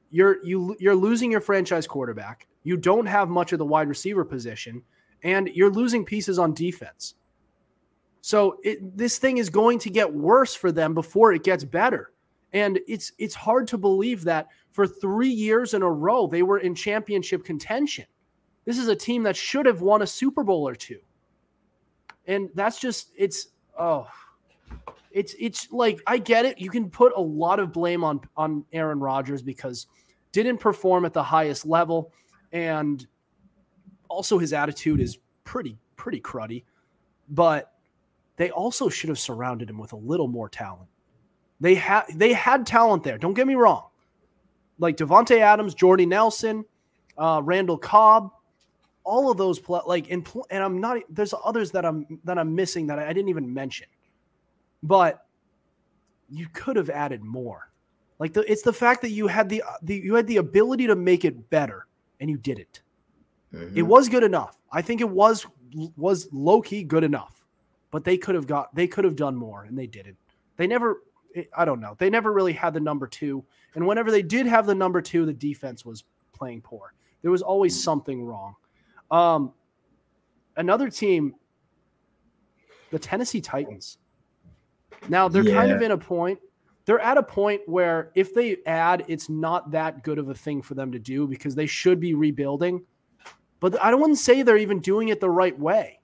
[0.10, 2.47] you're you you're losing your franchise quarterback.
[2.63, 4.82] You don't have much of the wide receiver position
[5.24, 7.15] and you're losing pieces on defense.
[8.21, 12.13] So it, this thing is going to get worse for them before it gets better.
[12.54, 16.60] And it's it's hard to believe that for 3 years in a row they were
[16.60, 18.06] in championship contention.
[18.65, 21.00] This is a team that should have won a Super Bowl or two.
[22.28, 23.47] And that's just it's
[23.78, 24.08] oh
[25.12, 26.60] it's it's like I get it.
[26.60, 29.88] You can put a lot of blame on on Aaron Rodgers because
[30.32, 32.13] didn't perform at the highest level
[32.54, 33.06] and
[34.08, 36.63] also his attitude is pretty pretty cruddy.
[37.30, 37.74] But
[38.38, 40.89] they also should have surrounded him with a little more talent.
[41.60, 43.17] They had they had talent there.
[43.17, 43.88] Don't get me wrong.
[44.80, 46.65] Like Davante Adams, Jordy Nelson,
[47.17, 48.32] uh, Randall Cobb,
[49.03, 52.37] all of those play like in pl- and I'm not there's others that I'm that
[52.37, 53.87] I'm missing that I, I didn't even mention.
[54.83, 55.25] But
[56.29, 57.71] you could have added more.
[58.19, 60.95] Like the, it's the fact that you had the, the you had the ability to
[60.95, 61.87] make it better
[62.19, 62.81] and you didn't.
[63.53, 63.77] Mm-hmm.
[63.77, 64.61] It was good enough.
[64.71, 65.45] I think it was
[65.97, 67.45] was low key good enough,
[67.89, 70.17] but they could have got they could have done more and they didn't.
[70.57, 71.01] They never
[71.55, 71.95] I don't know.
[71.97, 73.43] They never really had the number 2
[73.75, 76.93] and whenever they did have the number 2 the defense was playing poor.
[77.21, 78.55] There was always something wrong.
[79.12, 79.54] Um
[80.58, 81.36] another team
[82.89, 83.97] the Tennessee Titans.
[85.08, 85.56] Now they're yeah.
[85.56, 86.39] kind of in a point
[86.86, 90.62] they're at a point where if they add, it's not that good of a thing
[90.62, 92.84] for them to do because they should be rebuilding.
[93.60, 96.00] But I don't want to say they're even doing it the right way.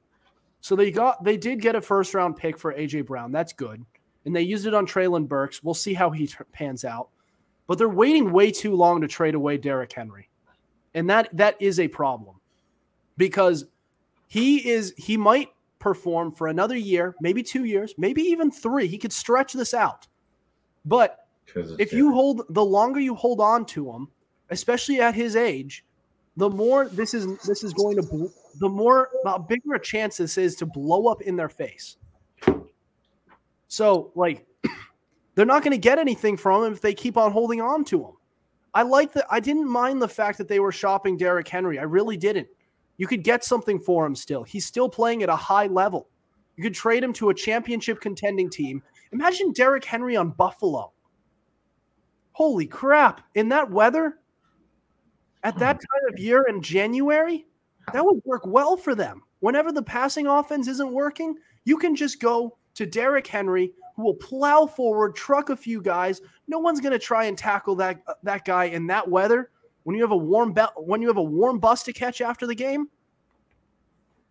[0.61, 3.31] So they got they did get a first round pick for AJ Brown.
[3.31, 3.83] That's good.
[4.25, 5.63] And they used it on Treylon Burks.
[5.63, 7.09] We'll see how he t- pans out.
[7.65, 10.29] But they're waiting way too long to trade away Derrick Henry.
[10.93, 12.36] And that that is a problem.
[13.17, 13.65] Because
[14.27, 15.49] he is he might
[15.79, 18.87] perform for another year, maybe 2 years, maybe even 3.
[18.87, 20.07] He could stretch this out.
[20.85, 24.07] But if you hold the longer you hold on to him,
[24.49, 25.85] especially at his age,
[26.35, 30.37] the more this is this is going to the more the bigger a chance this
[30.37, 31.97] is to blow up in their face.
[33.67, 34.45] So like
[35.35, 38.03] they're not going to get anything from him if they keep on holding on to
[38.03, 38.11] him.
[38.73, 39.25] I like that.
[39.31, 41.79] I didn't mind the fact that they were shopping Derrick Henry.
[41.79, 42.47] I really didn't.
[42.97, 44.43] You could get something for him still.
[44.43, 46.09] He's still playing at a high level.
[46.55, 48.81] You could trade him to a championship contending team.
[49.11, 50.91] Imagine Derrick Henry on Buffalo.
[52.31, 53.21] Holy crap.
[53.35, 54.19] In that weather,
[55.43, 55.79] at that hmm.
[55.79, 57.45] time of year in January,
[57.93, 59.21] that would work well for them.
[59.39, 64.15] Whenever the passing offense isn't working, you can just go to Derrick Henry, who will
[64.15, 66.21] plow forward, truck a few guys.
[66.47, 69.51] No one's going to try and tackle that uh, that guy in that weather
[69.87, 72.45] when you have a warm be- when you have a warm bus to catch after
[72.45, 72.89] the game.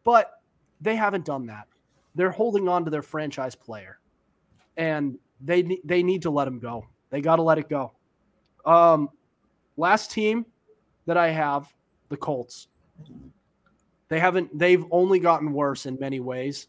[0.05, 0.42] But
[0.83, 1.66] they haven't done that.
[2.14, 3.99] They're holding on to their franchise player,
[4.77, 6.87] and they they need to let him go.
[7.09, 7.92] They got to let it go.
[8.66, 9.09] Um,
[9.79, 10.45] last team
[11.07, 11.73] that I have,
[12.11, 12.69] the Colts.
[14.11, 14.59] They haven't.
[14.59, 16.69] They've only gotten worse in many ways.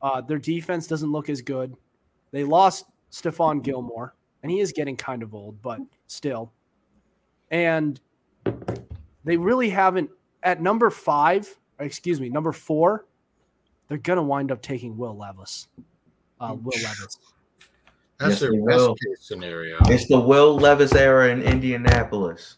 [0.00, 1.74] Uh, their defense doesn't look as good.
[2.30, 6.52] They lost Stephon Gilmore, and he is getting kind of old, but still.
[7.54, 8.00] And
[9.22, 10.10] they really haven't.
[10.42, 13.06] At number five, excuse me, number four,
[13.88, 15.68] they're gonna wind up taking Will Levis.
[16.40, 17.16] Uh, Will Levis.
[18.18, 19.78] That's yes, their best case scenario.
[19.86, 22.56] It's the Will Levis era in Indianapolis.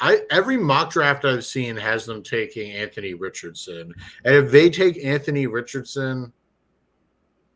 [0.00, 3.92] I every mock draft I've seen has them taking Anthony Richardson,
[4.24, 6.32] and if they take Anthony Richardson,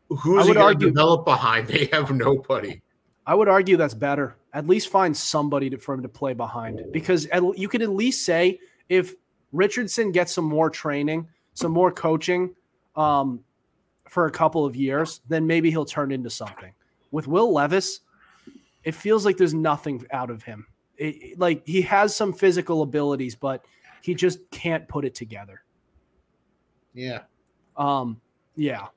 [0.09, 1.67] who's he going to develop behind?
[1.67, 2.79] They have nobody.
[3.25, 4.35] I would argue that's better.
[4.55, 7.89] At least find somebody to, for him to play behind, because at, you could at
[7.89, 9.13] least say if
[9.51, 12.55] Richardson gets some more training, some more coaching,
[12.95, 13.41] um,
[14.09, 16.73] for a couple of years, then maybe he'll turn into something.
[17.11, 17.99] With Will Levis,
[18.83, 20.65] it feels like there's nothing out of him
[20.97, 23.65] it, like he has some physical abilities, but
[24.01, 25.61] he just can't put it together.
[26.93, 27.21] Yeah.
[27.77, 28.21] Um,
[28.55, 28.87] yeah.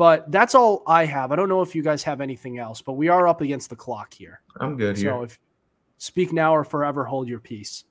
[0.00, 1.30] But that's all I have.
[1.30, 3.76] I don't know if you guys have anything else, but we are up against the
[3.76, 4.40] clock here.
[4.58, 5.24] I'm good so here.
[5.24, 5.38] if
[5.98, 7.84] speak now or forever hold your peace.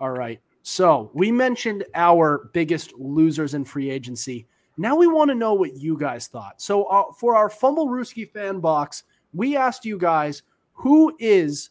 [0.00, 0.40] All right.
[0.62, 4.48] So we mentioned our biggest losers in free agency.
[4.76, 6.60] Now we want to know what you guys thought.
[6.60, 10.42] So uh, for our Fumblerooski fan box, we asked you guys
[10.72, 11.70] who is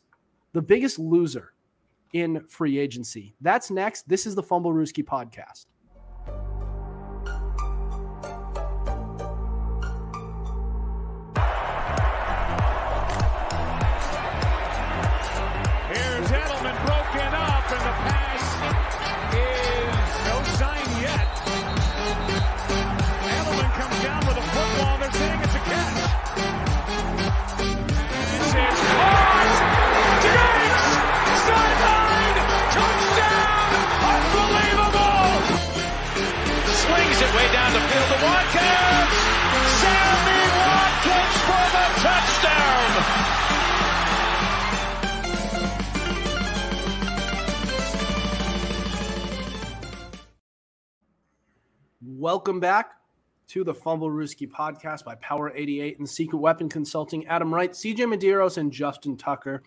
[0.54, 1.52] the biggest loser
[2.14, 3.36] in free agency.
[3.42, 4.08] That's next.
[4.08, 5.66] This is the Fumblerooski podcast.
[52.20, 52.96] Welcome back
[53.48, 57.26] to the Fumblerooski podcast by Power 88 and Secret Weapon Consulting.
[57.28, 59.64] Adam Wright, CJ Medeiros, and Justin Tucker.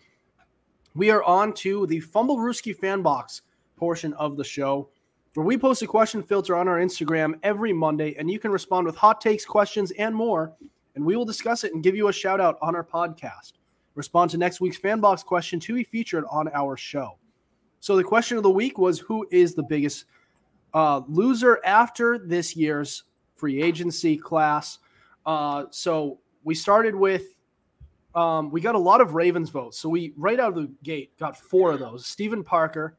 [0.93, 3.41] We are on to the Fumblerooski fan box
[3.75, 4.87] portion of the show,
[5.33, 8.85] where we post a question filter on our Instagram every Monday, and you can respond
[8.85, 10.53] with hot takes, questions, and more,
[10.93, 13.53] and we will discuss it and give you a shout out on our podcast.
[13.95, 17.17] Respond to next week's fan box question to be featured on our show.
[17.79, 20.05] So the question of the week was who is the biggest
[20.73, 23.03] uh, loser after this year's
[23.35, 24.79] free agency class?
[25.25, 27.23] Uh, so we started with
[28.15, 29.79] um, we got a lot of Ravens votes.
[29.79, 32.05] So we right out of the gate got four of those.
[32.05, 32.95] Stephen Parker,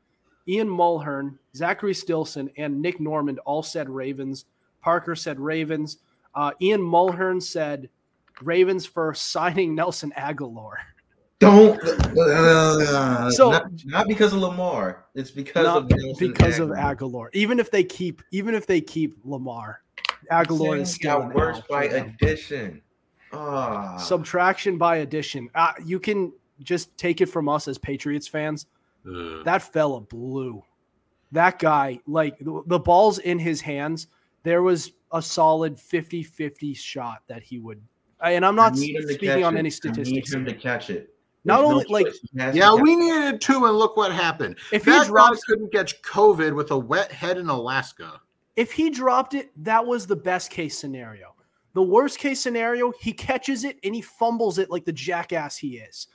[0.49, 4.47] Ian Mulhern, Zachary Stilson, and Nick Normand all said Ravens.
[4.81, 5.99] Parker said Ravens.
[6.35, 7.89] Uh, Ian Mulhern said
[8.43, 10.75] Ravens for signing Nelson Agholor.
[11.45, 11.81] Don't.
[12.19, 15.07] Uh, So- not, not because of Lamar.
[15.15, 16.79] It's because of Nelson because of Agholor.
[16.79, 17.31] Aguilar.
[17.33, 19.81] Even if they keep, even if they keep Lamar,
[20.31, 22.81] Agholor is still got worse L by addition.
[23.33, 25.49] Ah, subtraction by addition.
[25.55, 26.33] Uh, you can
[26.63, 28.67] just take it from us as Patriots fans.
[29.09, 29.45] Ugh.
[29.45, 30.63] That fella blew.
[31.33, 34.07] That guy, like the, the ball's in his hands.
[34.45, 37.81] There was a solid 50 50 shot that he would.
[38.23, 39.59] And I'm not need him to speaking on it.
[39.59, 40.33] any I need statistics.
[40.33, 41.14] him to catch it.
[41.45, 42.21] Not There's no only, like, choice.
[42.33, 42.97] He has to Yeah, catch we it.
[42.97, 44.57] needed two, and look what happened.
[44.73, 48.21] If he that guy drops, couldn't catch COVID with a wet head in Alaska.
[48.57, 51.35] if he dropped it, that was the best case scenario.
[51.75, 55.79] The worst case scenario, he catches it and he fumbles it like the jackass he
[55.79, 56.07] is.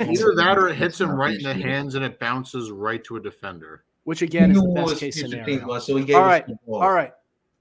[0.00, 3.16] Either that or it hits him right in the hands and it bounces right to
[3.16, 3.84] a defender.
[4.04, 5.66] Which again is the knew best case scenario.
[5.66, 6.82] was, so he gave All us right, the ball.
[6.82, 7.12] All right,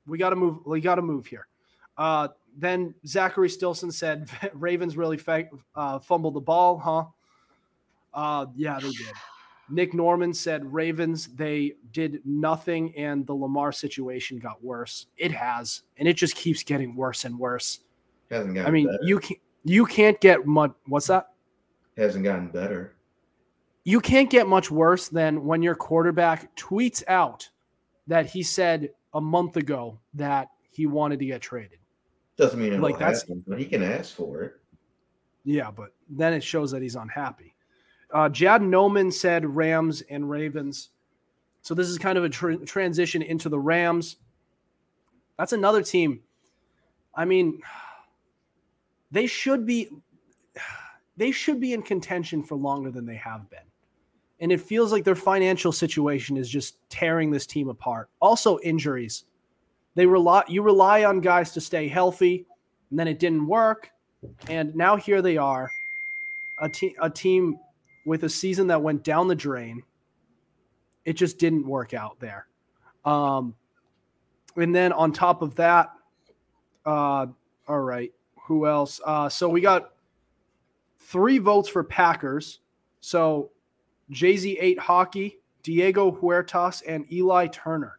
[0.08, 0.58] we got to move.
[0.66, 1.47] We got to move here.
[1.97, 2.28] Uh,
[2.58, 7.06] then Zachary Stilson said, "Ravens really fa- uh, fumbled the ball, huh?"
[8.14, 9.14] Uh, yeah, they did.
[9.70, 15.06] Nick Norman said Ravens they did nothing, and the Lamar situation got worse.
[15.18, 17.80] It has, and it just keeps getting worse and worse.
[18.30, 18.99] Hasn't gotten I mean, better.
[19.04, 20.72] you can't you can't get much.
[20.88, 21.28] What's that?
[21.97, 22.95] hasn't gotten better.
[23.84, 27.47] you can't get much worse than when your quarterback tweets out
[28.08, 31.80] that he said a month ago that he wanted to get traded.
[32.42, 34.56] Doesn't mean Like, that's- happen, but he can ask for it.
[35.44, 37.54] Yeah, but then it shows that he's unhappy.
[38.12, 40.89] Uh, Jad Noman said Rams and Ravens.
[41.62, 44.18] So this is kind of a tr- transition into the Rams.
[45.38, 46.22] That's another team.
[47.14, 47.62] I mean,
[49.12, 49.89] they should be
[51.18, 53.60] they should be in contention for longer than they have been.
[54.39, 58.10] And it feels like their financial situation is just tearing this team apart.
[58.20, 59.26] Also injuries.
[59.96, 62.46] They rely you rely on guys to stay healthy,
[62.89, 63.92] and then it didn't work.
[64.48, 65.70] And now here they are,
[66.60, 67.58] a team a team
[68.06, 69.84] with a season that went down the drain.
[71.06, 72.48] It just didn't work out there.
[73.06, 73.56] Um,
[74.56, 75.92] and then on top of that,
[76.86, 77.26] uh,
[77.68, 78.12] all right,
[78.44, 79.02] who else?
[79.06, 79.94] Uh, so we got
[81.00, 82.60] three votes for Packers.
[83.02, 83.52] So
[84.10, 87.98] Jay Z eight hockey, Diego Huertas, and Eli Turner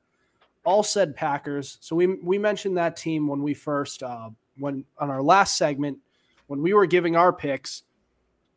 [0.64, 1.78] all said Packers.
[1.80, 5.98] So we we mentioned that team when we first uh, when on our last segment
[6.46, 7.82] when we were giving our picks.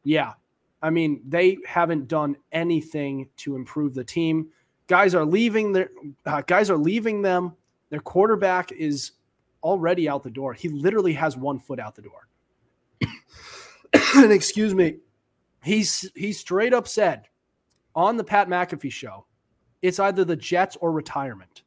[0.03, 0.33] Yeah,
[0.81, 4.49] I mean they haven't done anything to improve the team.
[4.87, 5.89] Guys are leaving their
[6.25, 7.53] uh, guys are leaving them.
[7.89, 9.11] Their quarterback is
[9.63, 10.53] already out the door.
[10.53, 12.27] He literally has one foot out the door.
[14.15, 14.97] and excuse me,
[15.63, 17.27] he's he straight up said
[17.95, 19.25] on the Pat McAfee show,
[19.81, 21.63] it's either the Jets or retirement.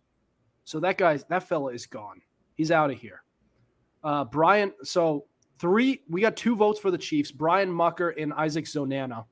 [0.68, 2.20] So that guy's that fella is gone.
[2.54, 3.22] He's out of here.
[4.04, 5.24] Uh, Brian, so
[5.58, 9.24] three, we got two votes for the Chiefs, Brian Mucker and Isaac Zonana.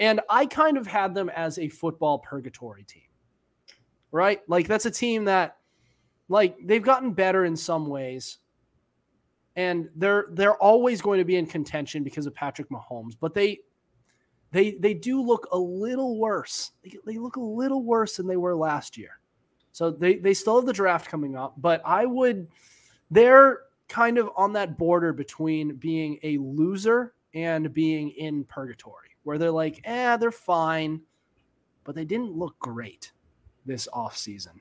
[0.00, 3.04] And I kind of had them as a football purgatory team.
[4.10, 4.40] Right?
[4.48, 5.58] Like that's a team that
[6.28, 8.38] like they've gotten better in some ways.
[9.54, 13.60] And they're they're always going to be in contention because of Patrick Mahomes, but they
[14.50, 16.72] they they do look a little worse.
[16.82, 19.20] They, they look a little worse than they were last year.
[19.76, 22.48] So they they still have the draft coming up, but I would
[23.10, 29.36] they're kind of on that border between being a loser and being in purgatory, where
[29.36, 31.02] they're like, eh, they're fine,
[31.84, 33.12] but they didn't look great
[33.66, 34.60] this offseason.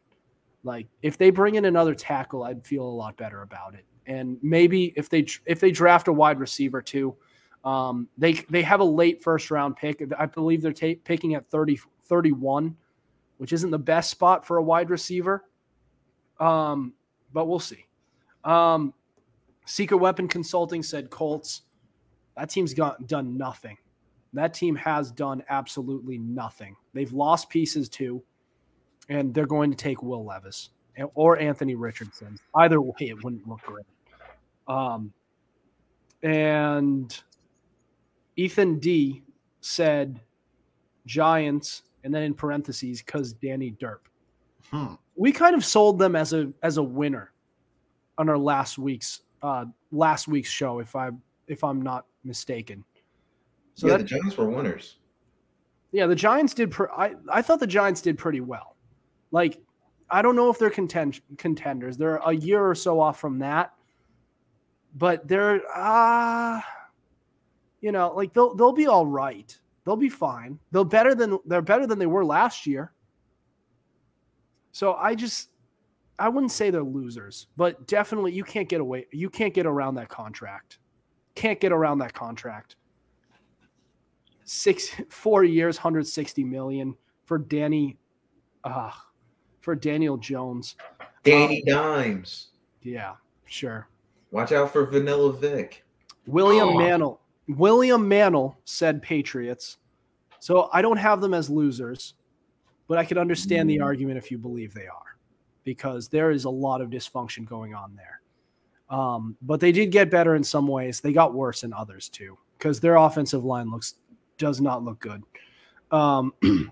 [0.66, 3.86] Like if they bring in another tackle, I'd feel a lot better about it.
[4.08, 7.16] And maybe if they if they draft a wide receiver too,
[7.64, 10.04] um, they they have a late first round pick.
[10.20, 12.76] I believe they're ta- picking at 30, 31,
[13.38, 15.44] which isn't the best spot for a wide receiver.
[16.40, 16.94] Um,
[17.34, 17.86] but we'll see.
[18.44, 18.94] Um,
[19.66, 21.62] Secret Weapon Consulting said Colts.
[22.38, 23.78] That team's got done nothing.
[24.34, 26.76] That team has done absolutely nothing.
[26.94, 28.22] They've lost pieces too,
[29.10, 30.70] and they're going to take Will Levis.
[31.14, 32.38] or Anthony Richardson.
[32.56, 33.86] Either way, it wouldn't look great.
[34.68, 35.14] Um,
[36.24, 37.18] and
[38.36, 39.24] Ethan D
[39.62, 40.20] said
[41.06, 44.00] Giants, and then in parentheses, because Danny Derp.
[44.72, 44.94] Hmm.
[45.16, 47.32] We kind of sold them as a as a winner
[48.18, 51.10] on our last week's uh last week's show, if I
[51.48, 52.84] if I'm not mistaken.
[53.74, 54.98] So yeah, that, the Giants were winners.
[55.92, 56.72] yeah, the Giants did.
[56.72, 58.76] Pre- I I thought the Giants did pretty well.
[59.32, 59.60] Like,
[60.10, 61.98] I don't know if they're contend- contenders.
[61.98, 63.74] They're a year or so off from that,
[64.96, 66.62] but they're ah, uh,
[67.82, 69.58] you know, like they'll they'll be all right.
[69.86, 70.60] They'll be fine.
[70.72, 72.92] They'll better than they're better than they were last year.
[74.72, 75.50] So I just
[76.18, 79.06] I wouldn't say they're losers, but definitely you can't get away.
[79.12, 80.80] You can't get around that contract.
[81.36, 82.76] Can't get around that contract
[84.46, 87.98] six four years, 160 million for Danny
[88.64, 88.92] uh
[89.62, 90.76] for Daniel Jones.
[91.24, 92.50] Danny Dimes.
[92.82, 93.16] Yeah,
[93.46, 93.88] sure.
[94.32, 95.84] Watch out for Vanilla Vic.
[96.28, 96.78] William Oh.
[96.78, 97.22] Mantle.
[97.48, 99.78] William Mantle said Patriots.
[100.40, 102.14] So I don't have them as losers,
[102.88, 105.18] but I could understand the argument if you believe they are,
[105.64, 108.22] because there is a lot of dysfunction going on there.
[108.90, 111.02] Um, but they did get better in some ways.
[111.02, 113.96] They got worse in others too, because their offensive line looks
[114.38, 115.24] does not look good.
[115.92, 116.34] Um,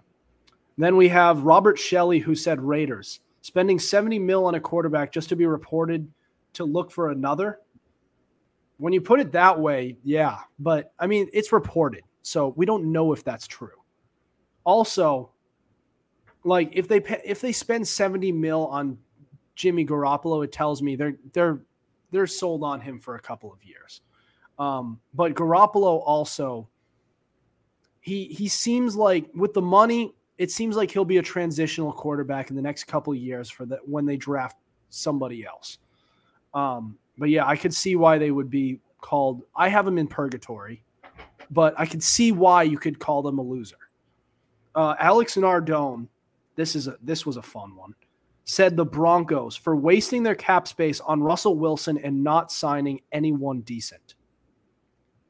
[0.78, 5.30] then we have Robert Shelley, who said Raiders spending 70 mil on a quarterback just
[5.30, 6.08] to be reported
[6.54, 7.60] to look for another.
[8.84, 12.04] When you put it that way, yeah, but I mean, it's reported.
[12.22, 13.80] So we don't know if that's true.
[14.66, 15.32] Also,
[16.44, 18.98] like if they pay, if they spend 70 mil on
[19.56, 21.62] Jimmy Garoppolo, it tells me they're they're
[22.12, 24.02] they're sold on him for a couple of years.
[24.60, 26.68] Um, but Garoppolo also
[28.02, 32.50] he he seems like with the money, it seems like he'll be a transitional quarterback
[32.50, 34.58] in the next couple of years for that when they draft
[34.90, 35.78] somebody else.
[36.54, 39.44] Um, but yeah, I could see why they would be called.
[39.56, 40.84] I have them in purgatory,
[41.52, 43.78] but I could see why you could call them a loser.
[44.76, 46.08] Uh, Alex Nardone,
[46.56, 47.94] this is a this was a fun one.
[48.46, 53.62] Said the Broncos for wasting their cap space on Russell Wilson and not signing anyone
[53.62, 54.16] decent.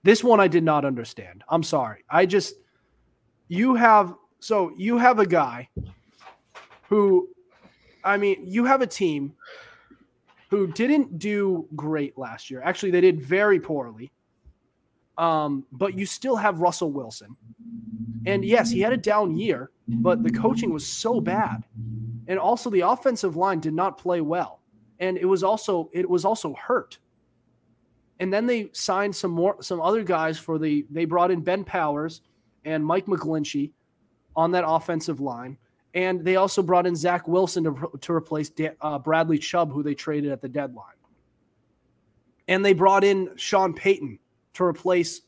[0.04, 1.44] This one I did not understand.
[1.48, 2.04] I'm sorry.
[2.10, 2.56] I just
[3.48, 5.70] you have so you have a guy
[6.90, 7.30] who
[8.04, 9.34] I mean, you have a team
[10.54, 12.62] who didn't do great last year.
[12.62, 14.12] Actually, they did very poorly.
[15.18, 17.36] Um, but you still have Russell Wilson.
[18.28, 21.64] And yes, he had a down year, but the coaching was so bad.
[22.28, 24.60] And also the offensive line did not play well.
[25.00, 27.00] And it was also it was also hurt.
[28.20, 31.64] And then they signed some more some other guys for the they brought in Ben
[31.64, 32.22] Powers
[32.64, 33.72] and Mike McGlinchey
[34.36, 35.58] on that offensive line.
[35.94, 39.94] And they also brought in Zach Wilson to, to replace uh, Bradley Chubb, who they
[39.94, 40.96] traded at the deadline.
[42.48, 44.20] And they brought in Sean Payton
[44.54, 45.22] to replace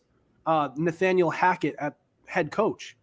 [0.46, 1.96] uh, Nathaniel Hackett at
[2.26, 2.98] head coach.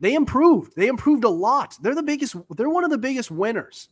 [0.00, 0.74] They improved.
[0.76, 1.76] They improved a lot.
[1.80, 2.36] They're the biggest.
[2.50, 3.88] They're one of the biggest winners.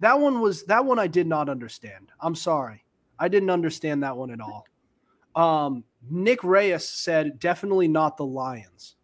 [0.00, 2.12] That one was that one I did not understand.
[2.20, 2.84] I'm sorry.
[3.18, 4.66] I didn't understand that one at all.
[5.34, 8.96] Um, Nick Reyes said definitely not the Lions.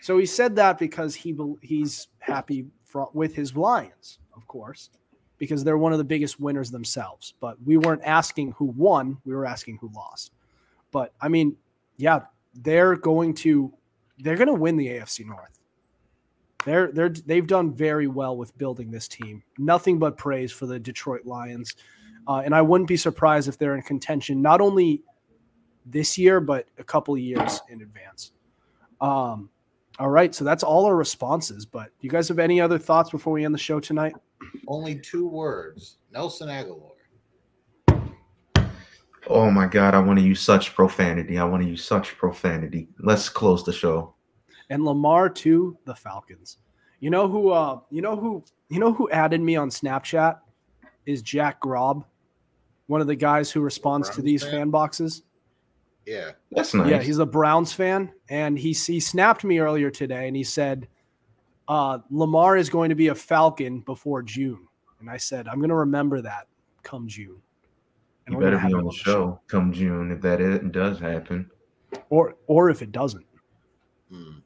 [0.00, 4.90] So he said that because he he's happy fro- with his Lions, of course,
[5.38, 7.34] because they're one of the biggest winners themselves.
[7.40, 10.32] But we weren't asking who won; we were asking who lost.
[10.90, 11.56] But I mean,
[11.96, 12.20] yeah,
[12.54, 13.72] they're going to
[14.18, 15.60] they're going to win the AFC North.
[16.64, 19.42] They're they're they've done very well with building this team.
[19.58, 21.74] Nothing but praise for the Detroit Lions,
[22.26, 25.02] uh, and I wouldn't be surprised if they're in contention not only
[25.86, 28.32] this year but a couple of years in advance.
[29.00, 29.48] Um,
[30.00, 31.66] all right, so that's all our responses.
[31.66, 34.14] But you guys have any other thoughts before we end the show tonight?
[34.66, 35.98] Only two words.
[36.10, 36.92] Nelson Agholor.
[39.28, 41.38] Oh my god, I want to use such profanity.
[41.38, 42.88] I want to use such profanity.
[42.98, 44.14] Let's close the show.
[44.70, 46.58] and Lamar to the Falcons.
[47.00, 47.50] You know who?
[47.50, 48.42] Uh, you know who?
[48.70, 50.38] You know who added me on Snapchat
[51.06, 52.04] is Jack Grob,
[52.86, 54.52] one of the guys who responds to these fan?
[54.52, 55.22] fan boxes.
[56.10, 56.32] Yeah.
[56.50, 56.90] That's nice.
[56.90, 60.88] Yeah, he's a Browns fan, and he he snapped me earlier today, and he said,
[61.68, 64.66] uh, "Lamar is going to be a Falcon before June,"
[64.98, 66.48] and I said, "I'm going to remember that
[66.82, 67.40] come June."
[68.26, 71.48] And you better be on the show come June if that it does happen.
[72.08, 73.26] or or if it doesn't.
[74.10, 74.38] Hmm.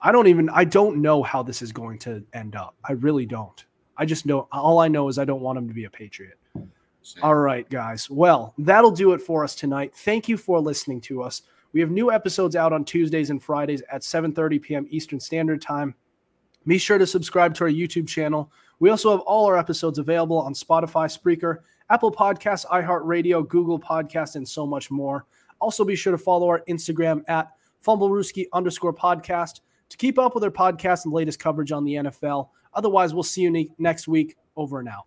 [0.00, 2.74] I don't even I don't know how this is going to end up.
[2.84, 3.64] I really don't.
[3.96, 6.38] I just know all I know is I don't want him to be a Patriot.
[7.22, 8.10] All right, guys.
[8.10, 9.94] Well, that'll do it for us tonight.
[9.94, 11.42] Thank you for listening to us.
[11.72, 14.86] We have new episodes out on Tuesdays and Fridays at 7:30 p.m.
[14.90, 15.94] Eastern Standard Time.
[16.66, 18.50] Be sure to subscribe to our YouTube channel
[18.80, 21.58] We also have all our episodes available on Spotify, Spreaker,
[21.90, 25.26] Apple Podcasts, iHeartRadio, Google Podcasts, and so much more.
[25.60, 27.52] Also, be sure to follow our Instagram at
[27.84, 32.48] fumblerooski underscore podcast to keep up with our podcast and latest coverage on the NFL.
[32.74, 34.36] Otherwise, we'll see you ne- next week.
[34.56, 35.04] Over and out.